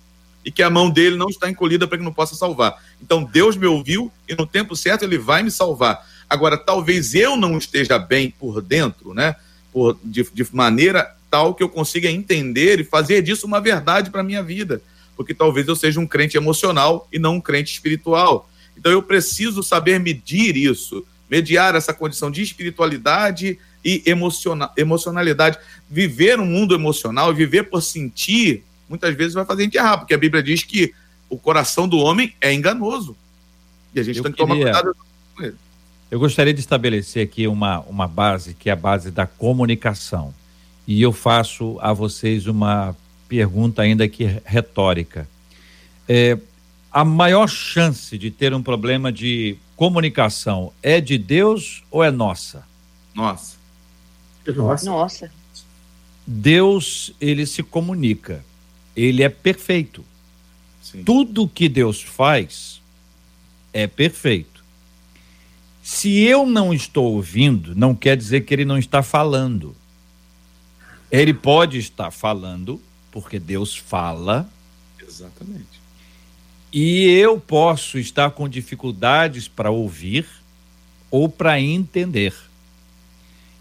[0.45, 2.80] e que a mão dele não está encolhida para que não possa salvar.
[3.03, 6.07] Então Deus me ouviu e no tempo certo ele vai me salvar.
[6.30, 9.34] Agora, talvez eu não esteja bem por dentro, né?
[9.72, 14.20] Por, de, de maneira tal que eu consiga entender e fazer disso uma verdade para
[14.20, 14.80] a minha vida.
[15.16, 18.49] Porque talvez eu seja um crente emocional e não um crente espiritual.
[18.78, 25.59] Então eu preciso saber medir isso, mediar essa condição de espiritualidade e emociona emocionalidade.
[25.89, 30.14] Viver um mundo emocional, viver por sentir muitas vezes vai fazer a gente errar, porque
[30.14, 30.95] a Bíblia diz que
[31.29, 33.16] o coração do homem é enganoso.
[33.95, 34.97] E a gente eu tem que queria, tomar cuidado
[35.35, 35.57] com ele.
[36.11, 40.33] Eu gostaria de estabelecer aqui uma, uma base, que é a base da comunicação.
[40.87, 42.97] E eu faço a vocês uma
[43.29, 45.29] pergunta ainda que retórica.
[46.09, 46.39] É,
[46.93, 52.66] a maior chance de ter um problema de comunicação é de Deus ou é nossa?
[53.14, 53.57] Nossa.
[54.47, 54.87] Nossa.
[54.87, 55.33] Nossa.
[56.27, 58.45] Deus, ele se comunica
[58.97, 60.03] ele é perfeito.
[60.83, 61.05] Sim.
[61.05, 62.81] Tudo que Deus faz
[63.72, 64.64] é perfeito.
[65.83, 69.77] Se eu não estou ouvindo, não quer dizer que ele não está falando.
[71.11, 72.81] Ele pode estar falando,
[73.12, 74.49] porque Deus fala.
[75.01, 75.81] Exatamente.
[76.79, 80.27] E eu posso estar com dificuldades para ouvir
[81.11, 82.35] ou para entender.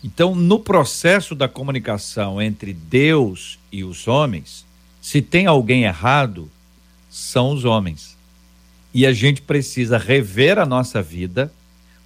[0.04, 4.66] Então, no processo da comunicação entre Deus e os homens,
[5.02, 6.52] se tem alguém errado,
[7.10, 8.18] são os homens.
[8.94, 11.50] E a gente precisa rever a nossa vida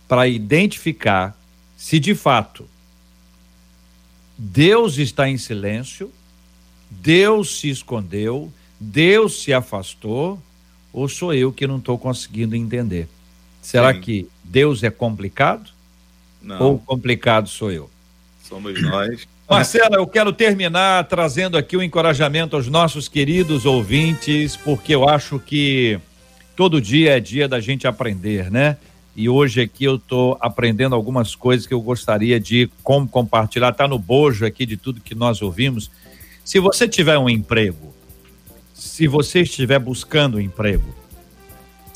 [0.08, 1.36] para identificar
[1.76, 2.70] se de fato
[4.38, 6.12] Deus está em silêncio,
[6.88, 10.40] Deus se escondeu, Deus se afastou,
[10.92, 13.08] ou sou eu que não estou conseguindo entender?
[13.62, 14.02] Será Sim.
[14.02, 15.70] que Deus é complicado?
[16.42, 16.62] Não.
[16.62, 17.90] Ou complicado sou eu?
[18.44, 19.28] Somos nós.
[19.50, 25.10] Marcela, eu quero terminar trazendo aqui o um encorajamento aos nossos queridos ouvintes, porque eu
[25.10, 26.00] acho que
[26.56, 28.78] todo dia é dia da gente aprender, né?
[29.16, 33.70] E hoje aqui eu estou aprendendo algumas coisas que eu gostaria de compartilhar.
[33.70, 35.90] Está no bojo aqui de tudo que nós ouvimos.
[36.46, 37.94] Se você tiver um emprego,
[38.80, 40.96] se você estiver buscando emprego,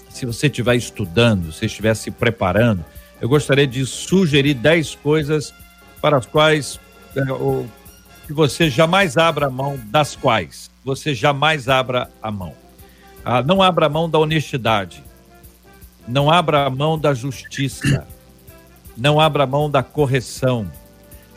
[0.10, 2.84] se você estiver estudando, se estiver se preparando,
[3.22, 5.54] eu gostaria de sugerir 10 coisas
[6.02, 6.80] para as quais
[7.40, 7.66] o,
[8.28, 12.54] que você jamais abra mão das quais você jamais abra a mão.
[13.24, 15.02] Ah, não abra mão da honestidade.
[16.06, 18.06] Não abra a mão da justiça.
[18.98, 20.70] Não abra mão da correção.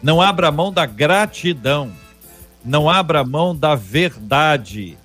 [0.02, 1.92] Não abra mão da gratidão.
[2.64, 4.98] Não abra mão da verdade.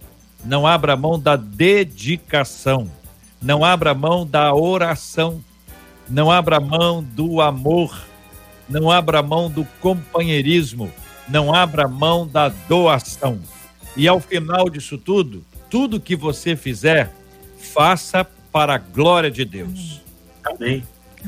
[0.44, 2.90] Não abra mão da dedicação.
[3.42, 5.44] Não abra mão da oração.
[6.10, 8.06] Não abra mão do amor.
[8.68, 10.92] Não abra mão do companheirismo.
[11.28, 13.40] Não abra mão da doação.
[13.96, 17.12] E ao final disso tudo, tudo que você fizer,
[17.58, 20.02] faça para a glória de Deus.
[20.44, 20.84] Amém.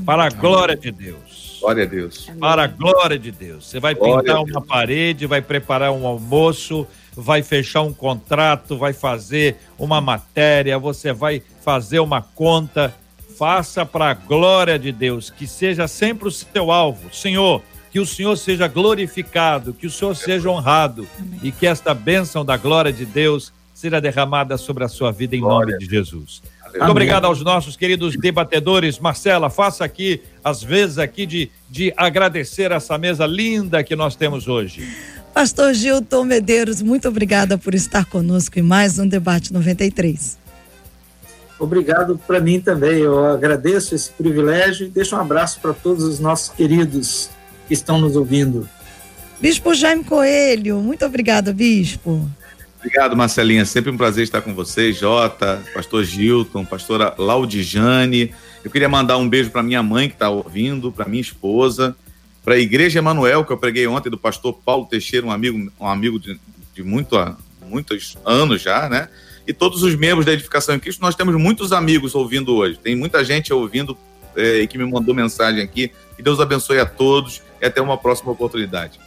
[0.05, 1.57] Para a glória de Deus.
[1.61, 2.31] Glória a Deus.
[2.39, 3.69] Para a glória de Deus.
[3.69, 6.85] Você vai Glória pintar uma parede, vai preparar um almoço,
[7.15, 12.93] vai fechar um contrato, vai fazer uma matéria, você vai fazer uma conta.
[13.37, 17.13] Faça para a glória de Deus, que seja sempre o seu alvo.
[17.13, 17.61] Senhor,
[17.91, 21.07] que o Senhor seja glorificado, que o Senhor seja honrado
[21.41, 25.41] e que esta bênção da glória de Deus seja derramada sobre a sua vida em
[25.41, 25.73] Glória.
[25.73, 26.41] nome de Jesus.
[26.63, 26.91] Muito Amém.
[26.91, 28.97] obrigado aos nossos queridos debatedores.
[28.97, 34.47] Marcela, faça aqui, às vezes, aqui de, de agradecer essa mesa linda que nós temos
[34.47, 34.87] hoje.
[35.33, 40.37] Pastor Gilton Medeiros, muito obrigada por estar conosco em mais um Debate 93.
[41.59, 42.99] Obrigado para mim também.
[42.99, 47.31] Eu agradeço esse privilégio e deixo um abraço para todos os nossos queridos
[47.67, 48.69] que estão nos ouvindo.
[49.41, 52.29] Bispo Jaime Coelho, muito obrigada, Bispo.
[52.77, 53.65] Obrigado, Marcelinha.
[53.65, 58.31] Sempre um prazer estar com vocês, Jota, pastor Gilton, pastora Laudijane.
[58.63, 61.95] Eu queria mandar um beijo para minha mãe que está ouvindo, para minha esposa,
[62.43, 65.87] para a Igreja Emanuel, que eu preguei ontem, do pastor Paulo Teixeira, um amigo, um
[65.87, 66.39] amigo de,
[66.73, 67.15] de muito,
[67.61, 69.07] muitos anos já, né?
[69.47, 71.01] E todos os membros da Edificação em Cristo.
[71.01, 72.77] Nós temos muitos amigos ouvindo hoje.
[72.77, 73.97] Tem muita gente ouvindo
[74.35, 75.91] eh, e que me mandou mensagem aqui.
[76.15, 78.99] Que Deus abençoe a todos e até uma próxima oportunidade.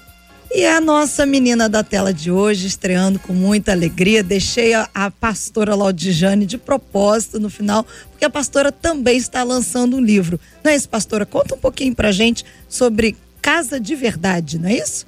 [0.54, 5.10] E a nossa menina da tela de hoje, estreando com muita alegria, deixei a, a
[5.10, 10.38] pastora Laudijane de propósito no final, porque a pastora também está lançando um livro.
[10.62, 11.26] Não é isso, pastora?
[11.26, 13.16] Conta um pouquinho pra gente sobre
[13.46, 15.06] Casa de Verdade, não é isso?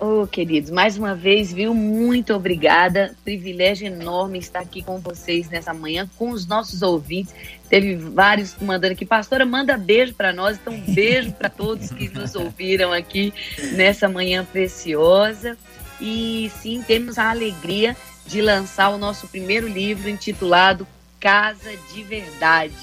[0.00, 1.72] Ô, queridos, mais uma vez, viu?
[1.72, 3.14] Muito obrigada.
[3.22, 7.32] Privilégio enorme estar aqui com vocês nessa manhã, com os nossos ouvintes.
[7.68, 10.58] Teve vários mandando aqui, pastora, manda beijo para nós.
[10.58, 13.32] Então, beijo para todos que nos ouviram aqui
[13.74, 15.56] nessa manhã preciosa.
[16.00, 20.84] E sim, temos a alegria de lançar o nosso primeiro livro intitulado
[21.20, 22.74] Casa de Verdade,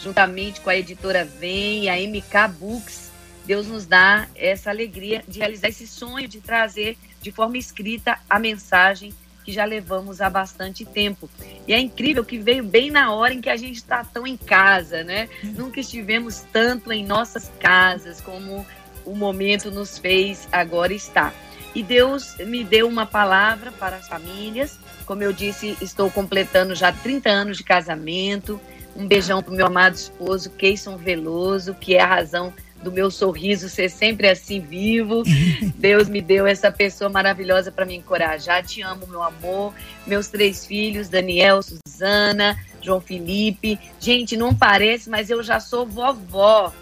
[0.00, 3.05] juntamente com a editora Vem e a MK Books.
[3.46, 8.38] Deus nos dá essa alegria de realizar esse sonho de trazer de forma escrita a
[8.38, 11.30] mensagem que já levamos há bastante tempo.
[11.68, 14.36] E é incrível que veio bem na hora em que a gente está tão em
[14.36, 15.28] casa, né?
[15.42, 18.66] Nunca estivemos tanto em nossas casas como
[19.04, 21.32] o momento nos fez agora estar.
[21.76, 24.80] E Deus me deu uma palavra para as famílias.
[25.04, 28.60] Como eu disse, estou completando já 30 anos de casamento.
[28.96, 32.52] Um beijão para o meu amado esposo, Keison Veloso, que é a razão
[32.86, 35.24] do meu sorriso ser sempre assim vivo.
[35.74, 38.64] Deus me deu essa pessoa maravilhosa para me encorajar.
[38.64, 39.74] Te amo, meu amor.
[40.06, 43.76] Meus três filhos, Daniel, Suzana, João Felipe.
[43.98, 46.72] Gente, não parece, mas eu já sou vovó.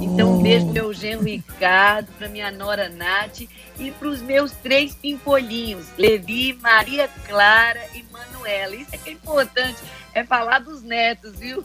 [0.00, 3.40] Então, um beijo pro meu genro Ricardo, para minha nora Nath
[3.78, 8.74] e para os meus três pimpolhinhos, Levi, Maria Clara e Manuela.
[8.74, 9.78] Isso é que é importante,
[10.14, 11.64] é falar dos netos, viu?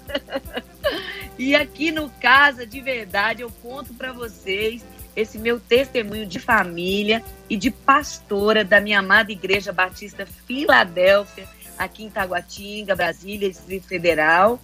[1.37, 4.83] e aqui no Casa de Verdade eu conto para vocês
[5.15, 12.03] esse meu testemunho de família e de pastora da minha amada Igreja Batista Filadélfia, aqui
[12.03, 14.61] em Taguatinga, Brasília, Distrito Federal.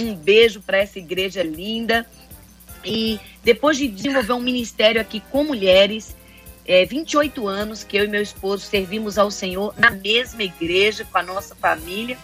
[0.00, 2.06] Um beijo para essa igreja linda.
[2.84, 6.16] E depois de desenvolver um ministério aqui com mulheres,
[6.66, 11.18] é, 28 anos que eu e meu esposo servimos ao Senhor na mesma igreja com
[11.18, 12.18] a nossa família.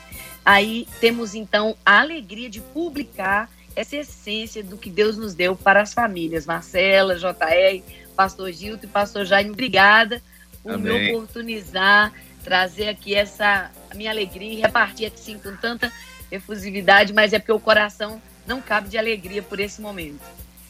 [0.45, 5.81] Aí temos então a alegria de publicar essa essência do que Deus nos deu para
[5.81, 6.47] as famílias.
[6.47, 7.83] Marcela, JR,
[8.15, 10.23] Pastor Gilto e Pastor Jaime, obrigada
[10.63, 10.93] por Amém.
[10.93, 15.91] me oportunizar, trazer aqui essa minha alegria e repartir assim com tanta
[16.31, 20.21] efusividade, mas é porque o coração não cabe de alegria por esse momento.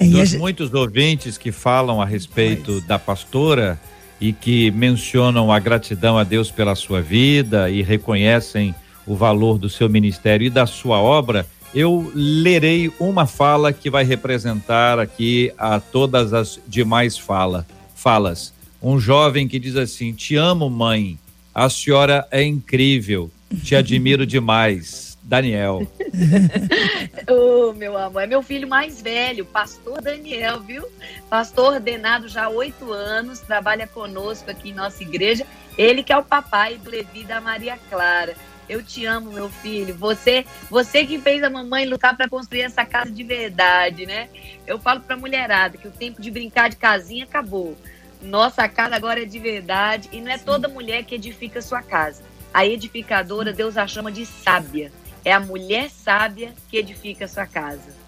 [0.07, 3.79] É, Dos gente- muitos ouvintes que falam a respeito da pastora
[4.21, 8.75] e que mencionam a gratidão a Deus pela sua vida e reconhecem
[9.07, 14.05] o valor do seu ministério e da sua obra, eu lerei uma fala que vai
[14.05, 18.53] representar aqui a todas as demais fala, falas.
[18.83, 21.19] Um jovem que diz assim: Te amo, mãe.
[21.55, 23.31] A senhora é incrível.
[23.63, 25.04] Te admiro demais.
[25.25, 25.87] Daniel.
[27.27, 30.87] Ô, meu amor, é meu filho mais velho, pastor Daniel, viu?
[31.31, 35.47] Pastor ordenado já há oito anos, trabalha conosco aqui em nossa igreja.
[35.79, 38.35] Ele que é o papai do Levi da Maria Clara.
[38.69, 39.95] Eu te amo, meu filho.
[39.95, 44.29] Você, você que fez a mamãe lutar para construir essa casa de verdade, né?
[44.67, 47.77] Eu falo para mulherada que o tempo de brincar de casinha acabou.
[48.23, 52.23] Nossa casa agora é de verdade e não é toda mulher que edifica sua casa.
[52.53, 54.93] A edificadora, Deus a chama de sábia.
[55.25, 58.05] É a mulher sábia que edifica sua casa.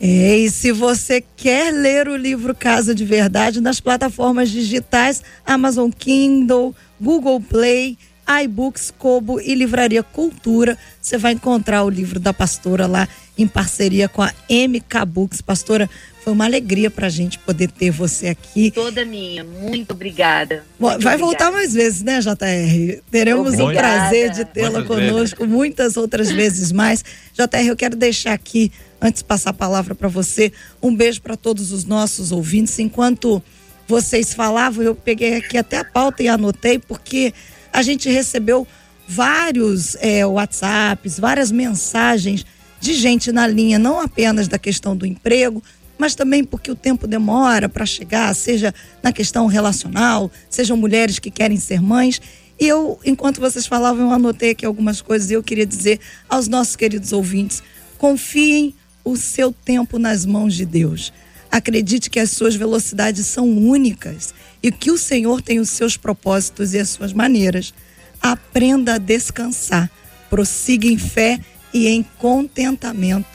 [0.00, 6.74] E se você quer ler o livro Casa de Verdade nas plataformas digitais Amazon Kindle,
[7.00, 7.96] Google Play,
[8.44, 13.08] iBooks, Kobo e Livraria Cultura, você vai encontrar o livro da pastora lá
[13.38, 15.40] em parceria com a MK Books.
[15.40, 15.88] Pastora,
[16.26, 18.72] foi uma alegria para a gente poder ter você aqui.
[18.72, 20.64] Toda minha, muito obrigada.
[20.76, 21.18] Muito vai obrigada.
[21.18, 23.00] voltar mais vezes, né, JR?
[23.12, 23.70] Teremos obrigada.
[23.70, 25.54] o prazer de tê-la conosco vezes.
[25.54, 27.04] muitas outras vezes mais.
[27.32, 30.52] JR, eu quero deixar aqui, antes de passar a palavra para você,
[30.82, 32.76] um beijo para todos os nossos ouvintes.
[32.80, 33.40] Enquanto
[33.86, 37.32] vocês falavam, eu peguei aqui até a pauta e anotei, porque
[37.72, 38.66] a gente recebeu
[39.06, 42.44] vários é, WhatsApps, várias mensagens
[42.80, 45.62] de gente na linha, não apenas da questão do emprego,
[45.98, 51.30] mas também porque o tempo demora para chegar, seja na questão relacional, sejam mulheres que
[51.30, 52.20] querem ser mães.
[52.58, 56.48] E eu, enquanto vocês falavam, eu anotei aqui algumas coisas e eu queria dizer aos
[56.48, 57.62] nossos queridos ouvintes:
[57.98, 58.74] confiem
[59.04, 61.12] o seu tempo nas mãos de Deus.
[61.50, 66.74] Acredite que as suas velocidades são únicas e que o Senhor tem os seus propósitos
[66.74, 67.72] e as suas maneiras.
[68.20, 69.90] Aprenda a descansar,
[70.28, 71.38] prossiga em fé
[71.72, 73.28] e em contentamento.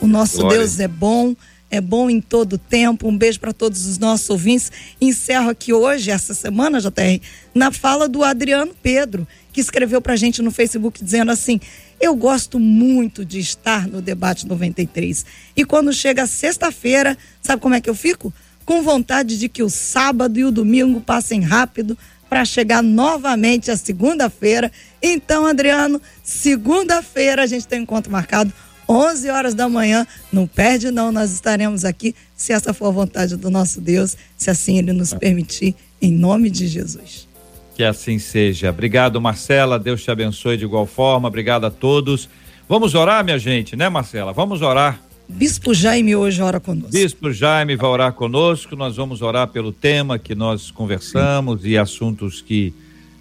[0.00, 0.58] O nosso Glória.
[0.58, 1.34] Deus é bom
[1.70, 3.08] é bom em todo tempo.
[3.08, 4.70] Um beijo para todos os nossos ouvintes.
[5.00, 7.20] Encerro aqui hoje, essa semana, JR,
[7.54, 11.60] na fala do Adriano Pedro, que escreveu para a gente no Facebook dizendo assim:
[12.00, 15.24] Eu gosto muito de estar no debate 93.
[15.56, 18.32] E quando chega sexta-feira, sabe como é que eu fico?
[18.64, 21.96] Com vontade de que o sábado e o domingo passem rápido
[22.28, 24.70] para chegar novamente a segunda-feira.
[25.00, 28.52] Então, Adriano, segunda-feira a gente tem um encontro marcado
[28.88, 30.06] 11 horas da manhã.
[30.32, 31.10] Não perde, não.
[31.10, 35.12] Nós estaremos aqui, se essa for a vontade do nosso Deus, se assim Ele nos
[35.14, 37.26] permitir, em nome de Jesus.
[37.74, 38.70] Que assim seja.
[38.70, 39.78] Obrigado, Marcela.
[39.78, 41.28] Deus te abençoe de igual forma.
[41.28, 42.28] Obrigado a todos.
[42.68, 44.32] Vamos orar, minha gente, né, Marcela?
[44.32, 45.00] Vamos orar.
[45.28, 46.92] Bispo Jaime hoje ora conosco.
[46.92, 48.76] Bispo Jaime vai orar conosco.
[48.76, 52.72] Nós vamos orar pelo tema que nós conversamos e assuntos que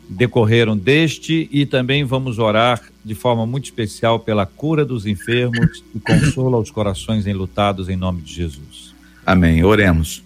[0.10, 6.00] decorreram deste e também vamos orar de forma muito especial pela cura dos enfermos e
[6.00, 8.94] consola os corações enlutados em nome de Jesus.
[9.26, 9.64] Amém.
[9.64, 10.24] Oremos.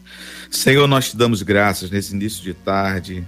[0.49, 3.23] Senhor, nós te damos graças nesse início de tarde,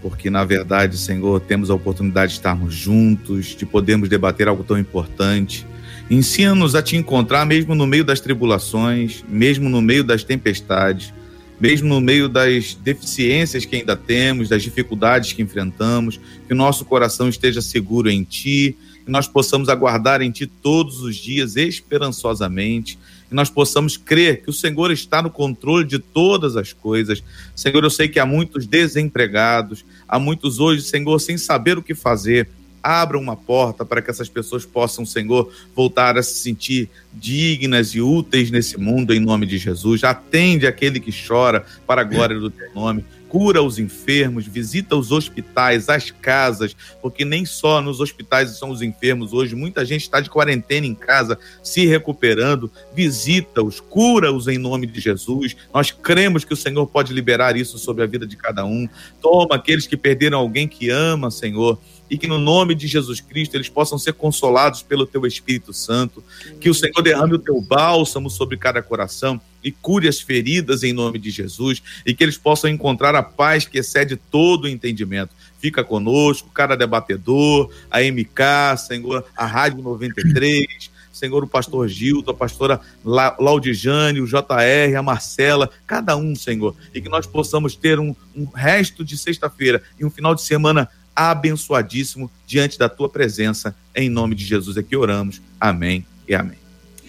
[0.00, 4.78] porque na verdade, Senhor, temos a oportunidade de estarmos juntos, de podermos debater algo tão
[4.78, 5.66] importante.
[6.08, 11.12] Ensina-nos a te encontrar mesmo no meio das tribulações, mesmo no meio das tempestades
[11.58, 16.84] mesmo no meio das deficiências que ainda temos, das dificuldades que enfrentamos, que o nosso
[16.84, 22.98] coração esteja seguro em Ti, que nós possamos aguardar em Ti todos os dias esperançosamente,
[23.28, 27.22] que nós possamos crer que o Senhor está no controle de todas as coisas.
[27.54, 31.94] Senhor, eu sei que há muitos desempregados, há muitos hoje, Senhor, sem saber o que
[31.94, 32.48] fazer,
[32.86, 38.00] abra uma porta para que essas pessoas possam, Senhor, voltar a se sentir dignas e
[38.00, 40.04] úteis nesse mundo, em nome de Jesus.
[40.04, 45.12] Atende aquele que chora para a glória do teu nome cura os enfermos, visita os
[45.12, 50.20] hospitais, as casas, porque nem só nos hospitais são os enfermos hoje, muita gente está
[50.20, 52.70] de quarentena em casa, se recuperando.
[52.94, 55.56] Visita-os, cura-os em nome de Jesus.
[55.72, 58.88] Nós cremos que o Senhor pode liberar isso sobre a vida de cada um.
[59.20, 61.78] Toma aqueles que perderam alguém que ama, Senhor
[62.10, 66.22] e que no nome de Jesus Cristo eles possam ser consolados pelo teu Espírito Santo,
[66.60, 70.92] que o Senhor derrame o teu bálsamo sobre cada coração e cure as feridas em
[70.92, 71.82] nome de Jesus.
[72.04, 75.34] E que eles possam encontrar a paz que excede todo o entendimento.
[75.58, 82.34] Fica conosco, cada debatedor, a MK, Senhor, a Rádio 93, Senhor, o pastor Gildo, a
[82.34, 88.14] pastora Laudijane, o JR, a Marcela, cada um, Senhor, e que nós possamos ter um,
[88.36, 93.74] um resto de sexta-feira e um final de semana abençoadíssimo diante da tua presença.
[93.94, 95.40] Em nome de Jesus é que oramos.
[95.58, 96.58] Amém e amém.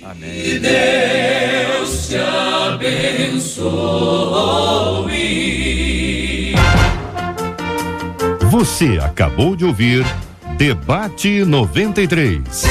[0.01, 0.41] Amém.
[0.41, 3.67] Que Deus te abençoe.
[8.49, 10.05] Você acabou de ouvir
[10.57, 12.63] Debate 93.